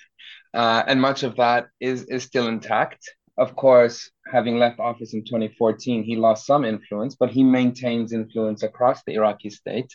Uh, 0.55 0.83
and 0.87 1.01
much 1.01 1.23
of 1.23 1.37
that 1.37 1.67
is, 1.81 2.05
is 2.05 2.23
still 2.23 2.47
intact. 2.49 3.01
Of 3.39 3.57
course, 3.57 4.11
having 4.31 4.59
left 4.59 4.79
office 4.79 5.15
in 5.15 5.25
2014, 5.25 6.05
he 6.05 6.17
lost 6.17 6.47
some 6.47 6.65
influence, 6.65 7.17
but 7.17 7.31
he 7.31 7.43
maintains 7.43 8.13
influence 8.13 8.63
across 8.63 9.03
the 9.05 9.15
Iraqi 9.15 9.51
state 9.51 9.91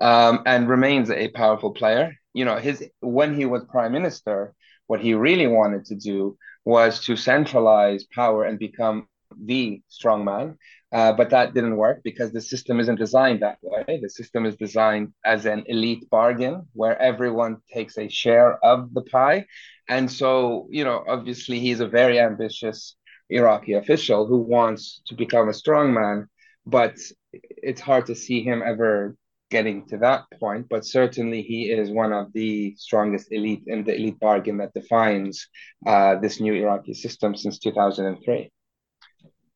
um, 0.00 0.42
and 0.46 0.68
remains 0.68 1.10
a 1.10 1.28
powerful 1.28 1.72
player. 1.72 2.14
You 2.34 2.44
know, 2.44 2.56
his 2.56 2.84
when 3.00 3.34
he 3.34 3.46
was 3.46 3.64
prime 3.64 3.92
minister, 3.92 4.54
what 4.86 5.00
he 5.00 5.14
really 5.14 5.46
wanted 5.46 5.86
to 5.86 5.94
do 5.94 6.36
was 6.64 7.00
to 7.06 7.16
centralize 7.16 8.04
power 8.04 8.44
and 8.44 8.58
become 8.58 9.08
the 9.42 9.82
strongman. 9.90 10.56
Uh, 10.92 11.12
but 11.12 11.30
that 11.30 11.54
didn't 11.54 11.76
work 11.76 12.00
because 12.04 12.30
the 12.30 12.40
system 12.40 12.78
isn't 12.78 13.00
designed 13.00 13.42
that 13.42 13.58
way. 13.62 13.98
The 14.00 14.08
system 14.08 14.46
is 14.46 14.54
designed 14.56 15.12
as 15.24 15.44
an 15.44 15.64
elite 15.66 16.08
bargain 16.08 16.68
where 16.72 16.96
everyone 17.02 17.56
takes 17.72 17.98
a 17.98 18.08
share 18.08 18.64
of 18.64 18.94
the 18.94 19.02
pie. 19.02 19.46
And 19.88 20.10
so, 20.10 20.68
you 20.70 20.84
know, 20.84 21.04
obviously 21.08 21.58
he's 21.58 21.80
a 21.80 21.88
very 21.88 22.20
ambitious 22.20 22.94
Iraqi 23.28 23.72
official 23.72 24.26
who 24.26 24.38
wants 24.38 25.02
to 25.06 25.14
become 25.14 25.48
a 25.48 25.52
strongman, 25.52 26.26
but 26.64 26.96
it's 27.32 27.80
hard 27.80 28.06
to 28.06 28.14
see 28.14 28.44
him 28.44 28.62
ever 28.64 29.16
getting 29.50 29.86
to 29.88 29.96
that 29.98 30.24
point. 30.38 30.68
But 30.68 30.84
certainly 30.84 31.42
he 31.42 31.70
is 31.70 31.90
one 31.90 32.12
of 32.12 32.32
the 32.32 32.74
strongest 32.76 33.28
elite 33.32 33.64
in 33.66 33.84
the 33.84 33.94
elite 33.94 34.20
bargain 34.20 34.58
that 34.58 34.74
defines 34.74 35.48
uh, 35.86 36.16
this 36.16 36.40
new 36.40 36.54
Iraqi 36.54 36.94
system 36.94 37.34
since 37.34 37.58
2003. 37.58 38.50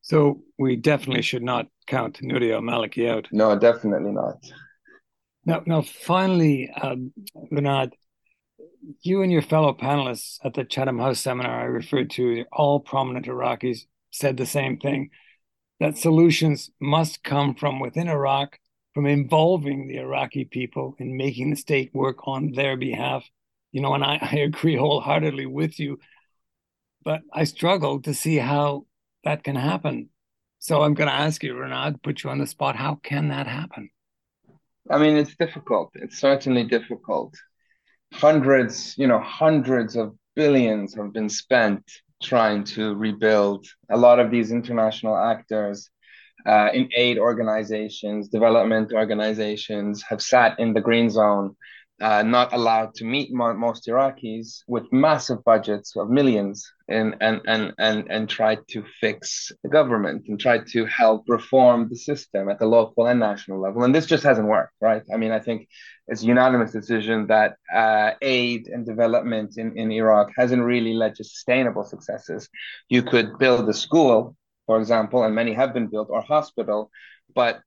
So 0.09 0.41
we 0.57 0.75
definitely 0.75 1.21
should 1.21 1.43
not 1.43 1.67
count 1.85 2.19
Nuri 2.23 2.51
al-Maliki 2.51 3.07
out. 3.07 3.27
No, 3.31 3.55
definitely 3.55 4.11
not. 4.11 4.37
Now, 5.45 5.61
now, 5.67 5.83
finally, 5.83 6.67
um, 6.81 7.13
Renad, 7.51 7.91
you 9.03 9.21
and 9.21 9.31
your 9.31 9.43
fellow 9.43 9.71
panelists 9.71 10.39
at 10.43 10.55
the 10.55 10.63
Chatham 10.63 10.97
House 10.97 11.19
seminar 11.19 11.61
I 11.61 11.65
referred 11.65 12.09
to, 12.11 12.43
all 12.51 12.79
prominent 12.79 13.27
Iraqis, 13.27 13.81
said 14.09 14.35
the 14.35 14.47
same 14.47 14.79
thing 14.79 15.11
that 15.79 15.99
solutions 15.99 16.71
must 16.81 17.23
come 17.23 17.53
from 17.53 17.79
within 17.79 18.07
Iraq, 18.07 18.57
from 18.95 19.05
involving 19.05 19.87
the 19.87 19.97
Iraqi 19.97 20.43
people 20.43 20.95
in 20.97 21.17
making 21.17 21.51
the 21.51 21.55
state 21.55 21.91
work 21.93 22.27
on 22.27 22.51
their 22.53 22.77
behalf. 22.77 23.29
You 23.71 23.81
know, 23.81 23.93
and 23.93 24.03
I, 24.03 24.17
I 24.19 24.37
agree 24.37 24.75
wholeheartedly 24.75 25.45
with 25.45 25.79
you, 25.79 25.99
but 27.03 27.21
I 27.31 27.43
struggle 27.43 28.01
to 28.01 28.15
see 28.15 28.37
how 28.37 28.85
that 29.23 29.43
can 29.43 29.55
happen. 29.55 30.09
So 30.59 30.83
I'm 30.83 30.93
going 30.93 31.09
to 31.09 31.15
ask 31.15 31.43
you, 31.43 31.53
Renad, 31.53 32.03
put 32.03 32.23
you 32.23 32.29
on 32.29 32.39
the 32.39 32.47
spot. 32.47 32.75
How 32.75 32.95
can 32.95 33.29
that 33.29 33.47
happen? 33.47 33.89
I 34.89 34.97
mean, 34.97 35.15
it's 35.15 35.35
difficult. 35.35 35.91
It's 35.95 36.19
certainly 36.19 36.63
difficult. 36.63 37.33
Hundreds, 38.13 38.97
you 38.97 39.07
know, 39.07 39.19
hundreds 39.19 39.95
of 39.95 40.15
billions 40.35 40.95
have 40.95 41.13
been 41.13 41.29
spent 41.29 41.83
trying 42.21 42.63
to 42.63 42.95
rebuild. 42.95 43.65
A 43.89 43.97
lot 43.97 44.19
of 44.19 44.31
these 44.31 44.51
international 44.51 45.15
actors 45.17 45.89
uh, 46.45 46.69
in 46.73 46.89
aid 46.95 47.17
organizations, 47.17 48.29
development 48.29 48.91
organizations 48.93 50.03
have 50.09 50.21
sat 50.21 50.59
in 50.59 50.73
the 50.73 50.81
green 50.81 51.09
zone 51.09 51.55
uh, 52.01 52.23
not 52.23 52.53
allowed 52.53 52.93
to 52.95 53.05
meet 53.05 53.31
most 53.31 53.87
Iraqis 53.87 54.63
with 54.67 54.91
massive 54.91 55.43
budgets 55.43 55.95
of 55.95 56.09
millions 56.09 56.71
and, 56.87 57.15
and, 57.21 57.41
and, 57.45 57.73
and, 57.77 58.05
and 58.09 58.29
try 58.29 58.57
to 58.69 58.83
fix 59.01 59.51
the 59.63 59.69
government 59.69 60.25
and 60.27 60.39
try 60.39 60.59
to 60.59 60.85
help 60.85 61.25
reform 61.27 61.87
the 61.89 61.95
system 61.95 62.49
at 62.49 62.59
the 62.59 62.65
local 62.65 63.05
and 63.07 63.19
national 63.19 63.59
level. 63.59 63.83
And 63.83 63.93
this 63.93 64.05
just 64.05 64.23
hasn't 64.23 64.47
worked, 64.47 64.73
right? 64.81 65.03
I 65.13 65.17
mean, 65.17 65.31
I 65.31 65.39
think 65.39 65.67
it's 66.07 66.23
a 66.23 66.25
unanimous 66.25 66.71
decision 66.71 67.27
that 67.27 67.55
uh, 67.73 68.11
aid 68.21 68.67
and 68.67 68.85
development 68.85 69.57
in, 69.57 69.77
in 69.77 69.91
Iraq 69.91 70.31
hasn't 70.35 70.63
really 70.63 70.93
led 70.93 71.15
to 71.15 71.23
sustainable 71.23 71.83
successes. 71.83 72.49
You 72.87 73.03
could 73.03 73.37
build 73.37 73.69
a 73.69 73.73
school, 73.73 74.35
for 74.65 74.79
example, 74.79 75.23
and 75.23 75.35
many 75.35 75.53
have 75.53 75.73
been 75.73 75.87
built, 75.87 76.09
or 76.09 76.21
hospital, 76.21 76.89
but 77.35 77.61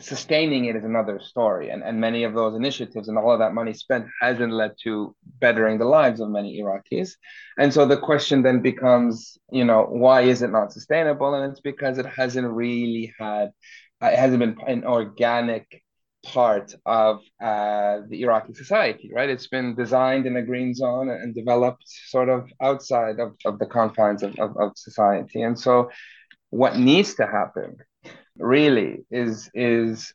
sustaining 0.00 0.64
it 0.64 0.76
is 0.76 0.84
another 0.84 1.20
story. 1.20 1.70
And, 1.70 1.82
and 1.82 2.00
many 2.00 2.24
of 2.24 2.34
those 2.34 2.56
initiatives 2.56 3.08
and 3.08 3.16
all 3.16 3.32
of 3.32 3.38
that 3.38 3.54
money 3.54 3.72
spent 3.72 4.06
hasn't 4.20 4.52
led 4.52 4.72
to 4.82 5.14
bettering 5.40 5.78
the 5.78 5.84
lives 5.84 6.20
of 6.20 6.30
many 6.30 6.60
Iraqis. 6.60 7.12
And 7.58 7.72
so 7.72 7.86
the 7.86 7.96
question 7.96 8.42
then 8.42 8.60
becomes, 8.60 9.38
you 9.52 9.64
know, 9.64 9.84
why 9.84 10.22
is 10.22 10.42
it 10.42 10.50
not 10.50 10.72
sustainable? 10.72 11.34
And 11.34 11.50
it's 11.50 11.60
because 11.60 11.98
it 11.98 12.06
hasn't 12.06 12.48
really 12.48 13.14
had, 13.18 13.50
uh, 14.02 14.06
it 14.06 14.18
hasn't 14.18 14.40
been 14.40 14.56
an 14.66 14.84
organic 14.84 15.82
part 16.24 16.74
of 16.86 17.20
uh, 17.40 17.98
the 18.08 18.22
Iraqi 18.22 18.54
society, 18.54 19.10
right? 19.14 19.28
It's 19.28 19.46
been 19.46 19.76
designed 19.76 20.26
in 20.26 20.36
a 20.36 20.42
green 20.42 20.74
zone 20.74 21.08
and 21.08 21.34
developed 21.34 21.84
sort 21.86 22.30
of 22.30 22.50
outside 22.60 23.20
of, 23.20 23.34
of 23.44 23.58
the 23.58 23.66
confines 23.66 24.22
of, 24.22 24.34
of, 24.38 24.56
of 24.56 24.72
society. 24.74 25.42
And 25.42 25.58
so 25.58 25.90
what 26.50 26.78
needs 26.78 27.14
to 27.16 27.26
happen 27.26 27.76
really 28.38 29.04
is 29.10 29.50
is 29.54 30.12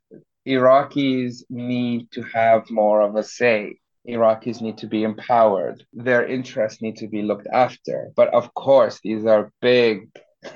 Iraqis 0.48 1.44
need 1.50 2.12
to 2.12 2.24
have 2.24 2.70
more 2.70 3.02
of 3.02 3.16
a 3.16 3.24
say. 3.24 3.78
Iraqis 4.08 4.62
need 4.62 4.78
to 4.80 4.88
be 4.88 5.04
empowered. 5.04 5.84
Their 5.94 6.26
interests 6.26 6.82
need 6.82 6.98
to 6.98 7.08
be 7.08 7.22
looked 7.22 7.48
after. 7.52 8.12
But 8.16 8.30
of 8.34 8.54
course, 8.54 9.00
these 9.04 9.26
are 9.26 9.52
big 9.62 10.10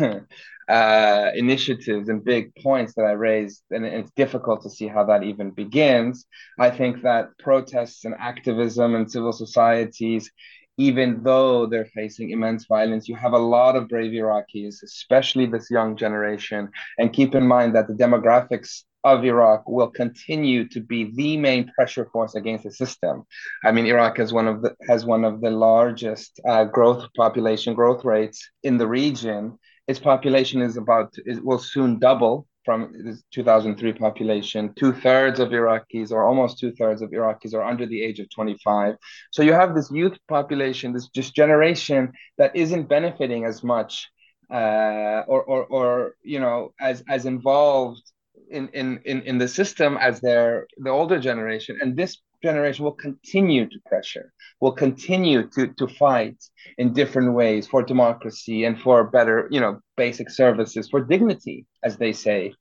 uh, 0.69 1.31
initiatives 1.35 2.09
and 2.09 2.23
big 2.23 2.55
points 2.55 2.93
that 2.95 3.03
I 3.03 3.11
raised, 3.11 3.61
and 3.69 3.85
it's 3.85 4.11
difficult 4.15 4.63
to 4.63 4.69
see 4.69 4.87
how 4.87 5.03
that 5.05 5.23
even 5.23 5.51
begins. 5.51 6.25
I 6.57 6.69
think 6.71 7.03
that 7.03 7.37
protests 7.37 8.05
and 8.05 8.15
activism 8.17 8.95
and 8.95 9.11
civil 9.11 9.33
societies 9.33 10.31
even 10.77 11.21
though 11.23 11.65
they're 11.65 11.85
facing 11.85 12.31
immense 12.31 12.65
violence, 12.65 13.07
you 13.07 13.15
have 13.15 13.33
a 13.33 13.37
lot 13.37 13.75
of 13.75 13.87
brave 13.87 14.11
Iraqis, 14.11 14.83
especially 14.83 15.45
this 15.45 15.69
young 15.69 15.95
generation. 15.95 16.69
And 16.97 17.13
keep 17.13 17.35
in 17.35 17.45
mind 17.45 17.75
that 17.75 17.87
the 17.87 17.93
demographics 17.93 18.83
of 19.03 19.25
Iraq 19.25 19.67
will 19.67 19.89
continue 19.89 20.67
to 20.69 20.79
be 20.79 21.11
the 21.15 21.37
main 21.37 21.69
pressure 21.75 22.05
force 22.05 22.35
against 22.35 22.63
the 22.63 22.71
system. 22.71 23.23
I 23.63 23.71
mean, 23.71 23.85
Iraq 23.85 24.17
has 24.17 24.31
one 24.31 24.47
of 24.47 24.61
the 24.61 24.75
has 24.87 25.05
one 25.05 25.25
of 25.25 25.41
the 25.41 25.51
largest 25.51 26.39
uh, 26.47 26.63
growth 26.63 27.07
population 27.15 27.73
growth 27.73 28.05
rates 28.05 28.49
in 28.63 28.77
the 28.77 28.87
region. 28.87 29.57
Its 29.87 29.99
population 29.99 30.61
is 30.61 30.77
about 30.77 31.13
it 31.25 31.43
will 31.43 31.59
soon 31.59 31.99
double 31.99 32.47
from 32.65 32.93
the 32.93 33.19
2003 33.31 33.93
population, 33.93 34.73
two 34.75 34.93
thirds 34.93 35.39
of 35.39 35.49
Iraqis, 35.49 36.11
or 36.11 36.23
almost 36.23 36.59
two 36.59 36.71
thirds 36.71 37.01
of 37.01 37.11
Iraqis, 37.11 37.53
are 37.53 37.63
under 37.63 37.85
the 37.85 38.01
age 38.01 38.19
of 38.19 38.29
25. 38.29 38.95
So 39.31 39.43
you 39.43 39.53
have 39.53 39.75
this 39.75 39.91
youth 39.91 40.17
population, 40.27 40.93
this 40.93 41.09
just 41.09 41.35
generation 41.35 42.13
that 42.37 42.55
isn't 42.55 42.89
benefiting 42.89 43.45
as 43.45 43.63
much, 43.63 44.09
uh, 44.51 45.23
or, 45.27 45.43
or, 45.43 45.65
or 45.65 46.15
you 46.23 46.39
know, 46.39 46.73
as 46.79 47.03
as 47.09 47.25
involved 47.25 48.01
in 48.49 48.67
in 48.69 48.99
in, 49.05 49.21
in 49.23 49.37
the 49.37 49.47
system 49.47 49.97
as 49.97 50.21
their 50.21 50.67
the 50.77 50.89
older 50.89 51.19
generation, 51.19 51.77
and 51.81 51.97
this 51.97 52.17
generation 52.43 52.83
will 52.83 52.91
continue 53.07 53.67
to 53.67 53.79
pressure, 53.85 54.31
will 54.59 54.73
continue 54.73 55.49
to, 55.49 55.67
to 55.79 55.87
fight 55.87 56.37
in 56.77 56.93
different 56.93 57.33
ways 57.33 57.65
for 57.67 57.81
democracy 57.81 58.65
and 58.65 58.79
for 58.79 59.05
better, 59.05 59.47
you 59.49 59.59
know, 59.59 59.79
basic 59.97 60.29
services, 60.29 60.89
for 60.89 61.01
dignity, 61.01 61.65
as 61.83 61.97
they 61.97 62.13
say. 62.13 62.53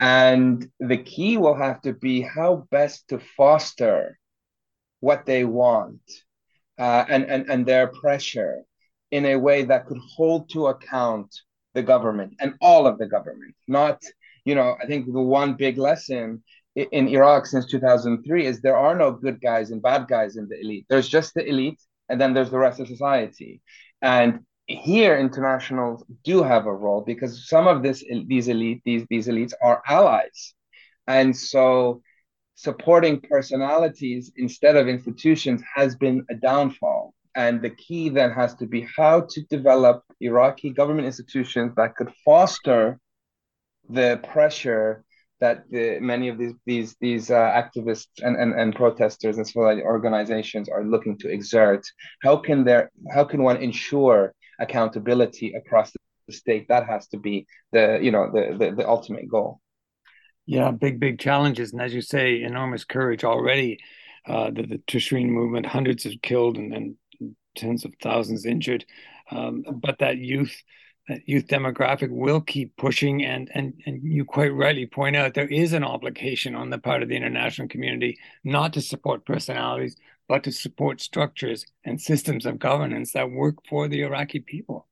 And 0.00 0.68
the 0.80 0.98
key 0.98 1.36
will 1.36 1.54
have 1.54 1.80
to 1.82 1.92
be 1.92 2.22
how 2.22 2.66
best 2.70 3.08
to 3.08 3.18
foster 3.36 4.18
what 5.00 5.26
they 5.26 5.44
want 5.44 6.00
uh, 6.78 7.04
and, 7.08 7.24
and, 7.24 7.48
and 7.50 7.66
their 7.66 7.88
pressure 7.88 8.62
in 9.10 9.24
a 9.26 9.36
way 9.36 9.62
that 9.62 9.86
could 9.86 10.00
hold 10.16 10.50
to 10.50 10.66
account 10.66 11.34
the 11.74 11.82
government 11.82 12.34
and 12.40 12.54
all 12.60 12.86
of 12.86 12.98
the 12.98 13.06
government, 13.06 13.54
not 13.68 14.02
you 14.46 14.54
know, 14.54 14.76
I 14.80 14.86
think 14.86 15.12
the 15.12 15.20
one 15.20 15.54
big 15.54 15.76
lesson 15.76 16.42
in 16.76 17.08
Iraq 17.08 17.46
since 17.46 17.66
2003 17.66 18.46
is 18.46 18.60
there 18.60 18.76
are 18.76 18.94
no 18.94 19.10
good 19.10 19.40
guys 19.40 19.70
and 19.70 19.80
bad 19.82 20.06
guys 20.08 20.36
in 20.36 20.46
the 20.48 20.60
elite. 20.60 20.86
There's 20.88 21.08
just 21.08 21.34
the 21.34 21.44
elite, 21.44 21.80
and 22.08 22.20
then 22.20 22.34
there's 22.34 22.50
the 22.50 22.58
rest 22.58 22.80
of 22.80 22.86
society. 22.86 23.62
And 24.02 24.40
here, 24.66 25.16
internationals 25.16 26.04
do 26.24 26.42
have 26.42 26.66
a 26.66 26.74
role 26.74 27.00
because 27.00 27.48
some 27.48 27.66
of 27.66 27.82
this 27.82 28.04
these 28.26 28.48
elite 28.48 28.82
these 28.84 29.04
these 29.08 29.26
elites 29.28 29.52
are 29.62 29.82
allies, 29.88 30.54
and 31.06 31.34
so 31.34 32.02
supporting 32.56 33.20
personalities 33.20 34.32
instead 34.36 34.76
of 34.76 34.88
institutions 34.88 35.62
has 35.74 35.96
been 35.96 36.24
a 36.30 36.34
downfall. 36.34 37.14
And 37.34 37.60
the 37.60 37.70
key 37.70 38.08
then 38.08 38.30
has 38.30 38.54
to 38.56 38.66
be 38.66 38.88
how 38.96 39.26
to 39.28 39.42
develop 39.50 40.02
Iraqi 40.20 40.70
government 40.70 41.06
institutions 41.06 41.74
that 41.76 41.94
could 41.94 42.10
foster 42.24 42.98
the 43.90 44.20
pressure 44.32 45.04
that 45.40 45.64
the, 45.70 45.98
many 46.00 46.28
of 46.28 46.38
these 46.38 46.54
these 46.64 46.96
these 47.00 47.30
uh, 47.30 47.34
activists 47.62 48.06
and, 48.22 48.36
and, 48.36 48.58
and 48.58 48.74
protesters 48.74 49.36
and 49.36 49.46
civil 49.46 49.64
organizations 49.82 50.68
are 50.68 50.84
looking 50.84 51.18
to 51.18 51.28
exert. 51.28 51.84
How 52.22 52.36
can 52.36 52.64
there 52.64 52.90
how 53.12 53.24
can 53.24 53.42
one 53.42 53.58
ensure 53.58 54.32
accountability 54.58 55.52
across 55.54 55.92
the 56.26 56.32
state? 56.32 56.68
That 56.68 56.86
has 56.86 57.06
to 57.08 57.18
be 57.18 57.46
the 57.72 57.98
you 58.02 58.10
know 58.10 58.30
the 58.32 58.56
the, 58.56 58.74
the 58.74 58.88
ultimate 58.88 59.28
goal. 59.28 59.60
Yeah, 60.46 60.70
big 60.70 61.00
big 61.00 61.18
challenges, 61.18 61.72
and 61.72 61.82
as 61.82 61.92
you 61.92 62.02
say, 62.02 62.42
enormous 62.42 62.84
courage 62.84 63.24
already. 63.24 63.78
Uh, 64.26 64.50
the, 64.50 64.62
the 64.62 64.78
Tishreen 64.88 65.28
movement, 65.28 65.66
hundreds 65.66 66.04
of 66.04 66.12
killed 66.20 66.56
and 66.56 66.72
then 66.72 66.96
tens 67.56 67.84
of 67.84 67.94
thousands 68.02 68.44
injured. 68.44 68.84
Um, 69.30 69.64
but 69.80 69.98
that 70.00 70.18
youth 70.18 70.62
that 71.08 71.28
youth 71.28 71.46
demographic 71.46 72.10
will 72.10 72.40
keep 72.40 72.76
pushing 72.76 73.24
and 73.24 73.50
and 73.54 73.74
and 73.86 74.02
you 74.02 74.24
quite 74.24 74.52
rightly 74.54 74.86
point 74.86 75.16
out 75.16 75.34
there 75.34 75.48
is 75.48 75.72
an 75.72 75.84
obligation 75.84 76.54
on 76.54 76.70
the 76.70 76.78
part 76.78 77.02
of 77.02 77.08
the 77.08 77.16
international 77.16 77.68
community 77.68 78.18
not 78.44 78.72
to 78.72 78.80
support 78.80 79.24
personalities 79.24 79.96
but 80.28 80.42
to 80.42 80.50
support 80.52 81.00
structures 81.00 81.64
and 81.84 82.00
systems 82.00 82.46
of 82.46 82.58
governance 82.58 83.12
that 83.12 83.30
work 83.30 83.56
for 83.68 83.88
the 83.88 84.02
Iraqi 84.02 84.40
people 84.40 84.86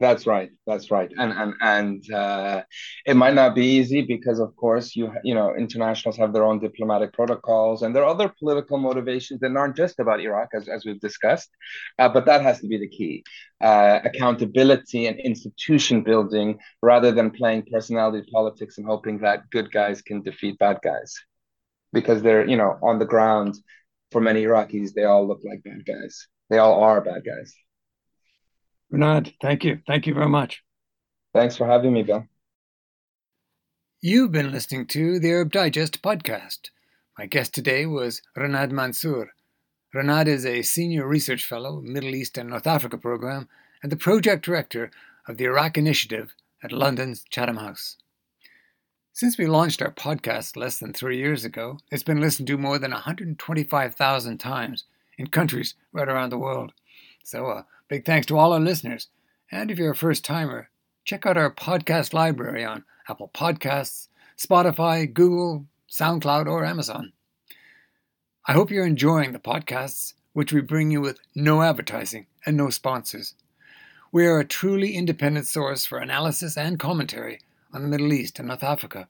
that's 0.00 0.26
right. 0.26 0.50
That's 0.66 0.90
right. 0.90 1.12
And 1.18 1.32
and 1.32 1.54
and 1.60 2.12
uh, 2.12 2.62
it 3.04 3.16
might 3.16 3.34
not 3.34 3.54
be 3.54 3.66
easy 3.66 4.00
because, 4.00 4.40
of 4.40 4.56
course, 4.56 4.96
you 4.96 5.12
you 5.22 5.34
know 5.34 5.54
internationals 5.54 6.16
have 6.16 6.32
their 6.32 6.44
own 6.44 6.58
diplomatic 6.58 7.12
protocols 7.12 7.82
and 7.82 7.94
there 7.94 8.04
are 8.04 8.10
other 8.10 8.32
political 8.38 8.78
motivations 8.78 9.40
that 9.40 9.54
aren't 9.56 9.76
just 9.76 9.98
about 10.00 10.20
Iraq, 10.20 10.48
as 10.54 10.68
as 10.68 10.86
we've 10.86 11.00
discussed. 11.00 11.50
Uh, 11.98 12.08
but 12.08 12.24
that 12.24 12.40
has 12.42 12.60
to 12.60 12.66
be 12.66 12.78
the 12.78 12.88
key: 12.88 13.22
uh, 13.62 14.00
accountability 14.04 15.06
and 15.06 15.20
institution 15.20 16.02
building, 16.02 16.58
rather 16.82 17.12
than 17.12 17.30
playing 17.30 17.66
personality 17.70 18.26
politics 18.32 18.78
and 18.78 18.86
hoping 18.86 19.18
that 19.18 19.50
good 19.50 19.70
guys 19.70 20.00
can 20.00 20.22
defeat 20.22 20.58
bad 20.58 20.78
guys, 20.82 21.14
because 21.92 22.22
they're 22.22 22.48
you 22.48 22.56
know 22.56 22.78
on 22.82 22.98
the 22.98 23.06
ground. 23.06 23.54
For 24.12 24.20
many 24.20 24.42
Iraqis, 24.44 24.92
they 24.94 25.04
all 25.04 25.26
look 25.28 25.40
like 25.44 25.62
bad 25.62 25.84
guys. 25.86 26.26
They 26.48 26.58
all 26.58 26.82
are 26.82 27.00
bad 27.00 27.22
guys. 27.24 27.54
Renad, 28.92 29.34
thank 29.40 29.64
you. 29.64 29.80
Thank 29.86 30.06
you 30.06 30.14
very 30.14 30.28
much. 30.28 30.62
Thanks 31.32 31.56
for 31.56 31.66
having 31.66 31.92
me, 31.92 32.02
Bill. 32.02 32.26
You've 34.02 34.32
been 34.32 34.50
listening 34.50 34.86
to 34.88 35.20
the 35.20 35.30
Arab 35.30 35.52
Digest 35.52 36.02
podcast. 36.02 36.70
My 37.18 37.26
guest 37.26 37.54
today 37.54 37.86
was 37.86 38.22
Renad 38.36 38.70
Mansour. 38.70 39.34
Renad 39.94 40.26
is 40.26 40.46
a 40.46 40.62
senior 40.62 41.06
research 41.06 41.44
fellow, 41.44 41.80
Middle 41.80 42.14
East 42.14 42.38
and 42.38 42.48
North 42.48 42.66
Africa 42.66 42.96
program, 42.96 43.48
and 43.82 43.92
the 43.92 43.96
project 43.96 44.44
director 44.44 44.90
of 45.28 45.36
the 45.36 45.44
Iraq 45.44 45.76
Initiative 45.76 46.34
at 46.62 46.72
London's 46.72 47.24
Chatham 47.30 47.58
House. 47.58 47.96
Since 49.12 49.36
we 49.36 49.46
launched 49.46 49.82
our 49.82 49.90
podcast 49.90 50.56
less 50.56 50.78
than 50.78 50.92
three 50.92 51.18
years 51.18 51.44
ago, 51.44 51.78
it's 51.90 52.02
been 52.02 52.20
listened 52.20 52.46
to 52.48 52.56
more 52.56 52.78
than 52.78 52.92
125,000 52.92 54.38
times 54.38 54.84
in 55.18 55.26
countries 55.26 55.74
right 55.92 56.08
around 56.08 56.30
the 56.30 56.38
world. 56.38 56.72
So, 57.22 57.46
uh, 57.46 57.62
Big 57.90 58.04
thanks 58.04 58.24
to 58.28 58.38
all 58.38 58.52
our 58.52 58.60
listeners. 58.60 59.08
And 59.50 59.68
if 59.68 59.76
you're 59.76 59.90
a 59.90 59.96
first 59.96 60.24
timer, 60.24 60.70
check 61.04 61.26
out 61.26 61.36
our 61.36 61.52
podcast 61.52 62.14
library 62.14 62.64
on 62.64 62.84
Apple 63.08 63.32
Podcasts, 63.34 64.06
Spotify, 64.38 65.12
Google, 65.12 65.66
SoundCloud, 65.90 66.46
or 66.46 66.64
Amazon. 66.64 67.12
I 68.46 68.52
hope 68.52 68.70
you're 68.70 68.86
enjoying 68.86 69.32
the 69.32 69.40
podcasts, 69.40 70.14
which 70.34 70.52
we 70.52 70.60
bring 70.60 70.92
you 70.92 71.00
with 71.00 71.18
no 71.34 71.62
advertising 71.62 72.26
and 72.46 72.56
no 72.56 72.70
sponsors. 72.70 73.34
We 74.12 74.24
are 74.24 74.38
a 74.38 74.44
truly 74.44 74.94
independent 74.94 75.48
source 75.48 75.84
for 75.84 75.98
analysis 75.98 76.56
and 76.56 76.78
commentary 76.78 77.40
on 77.72 77.82
the 77.82 77.88
Middle 77.88 78.12
East 78.12 78.38
and 78.38 78.46
North 78.46 78.62
Africa. 78.62 79.08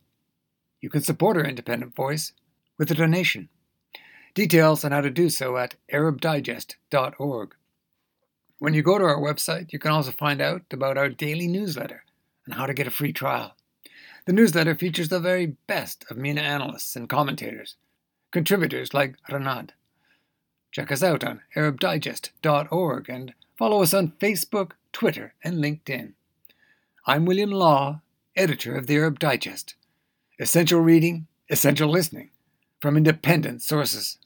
You 0.81 0.89
can 0.89 1.03
support 1.03 1.37
our 1.37 1.45
independent 1.45 1.95
voice 1.95 2.33
with 2.79 2.91
a 2.91 2.95
donation. 2.95 3.51
Details 4.33 4.87
on 4.87 4.93
how 4.93 5.03
to 5.03 5.11
do 5.11 5.29
so 5.29 5.59
at 5.59 5.75
ArabDigest.org. 5.93 7.55
When 8.61 8.75
you 8.75 8.83
go 8.83 8.99
to 8.99 9.05
our 9.07 9.17
website, 9.19 9.73
you 9.73 9.79
can 9.79 9.91
also 9.91 10.11
find 10.11 10.39
out 10.39 10.65
about 10.71 10.99
our 10.99 11.09
daily 11.09 11.49
newsletter 11.49 12.05
and 12.45 12.55
how 12.55 12.67
to 12.67 12.75
get 12.75 12.87
a 12.87 12.91
free 12.91 13.11
trial. 13.11 13.57
The 14.27 14.35
newsletter 14.35 14.75
features 14.75 15.09
the 15.09 15.19
very 15.19 15.57
best 15.67 16.05
of 16.11 16.19
MENA 16.19 16.43
analysts 16.43 16.95
and 16.95 17.09
commentators, 17.09 17.77
contributors 18.31 18.93
like 18.93 19.17
Renad. 19.31 19.71
Check 20.73 20.93
us 20.93 21.03
out 21.03 21.25
on 21.25 21.41
ArabDigest.org 21.57 23.09
and 23.09 23.33
follow 23.57 23.83
us 23.83 23.95
on 23.95 24.13
Facebook, 24.21 24.73
Twitter, 24.93 25.33
and 25.43 25.55
LinkedIn. 25.55 26.13
I'm 27.07 27.25
William 27.25 27.51
Law, 27.51 28.03
editor 28.37 28.77
of 28.77 28.87
the 28.87 28.97
Arab 28.97 29.19
Digest. 29.19 29.75
Essential 30.39 30.81
reading, 30.81 31.29
essential 31.49 31.89
listening 31.89 32.29
from 32.79 32.99
independent 32.99 33.63
sources. 33.63 34.19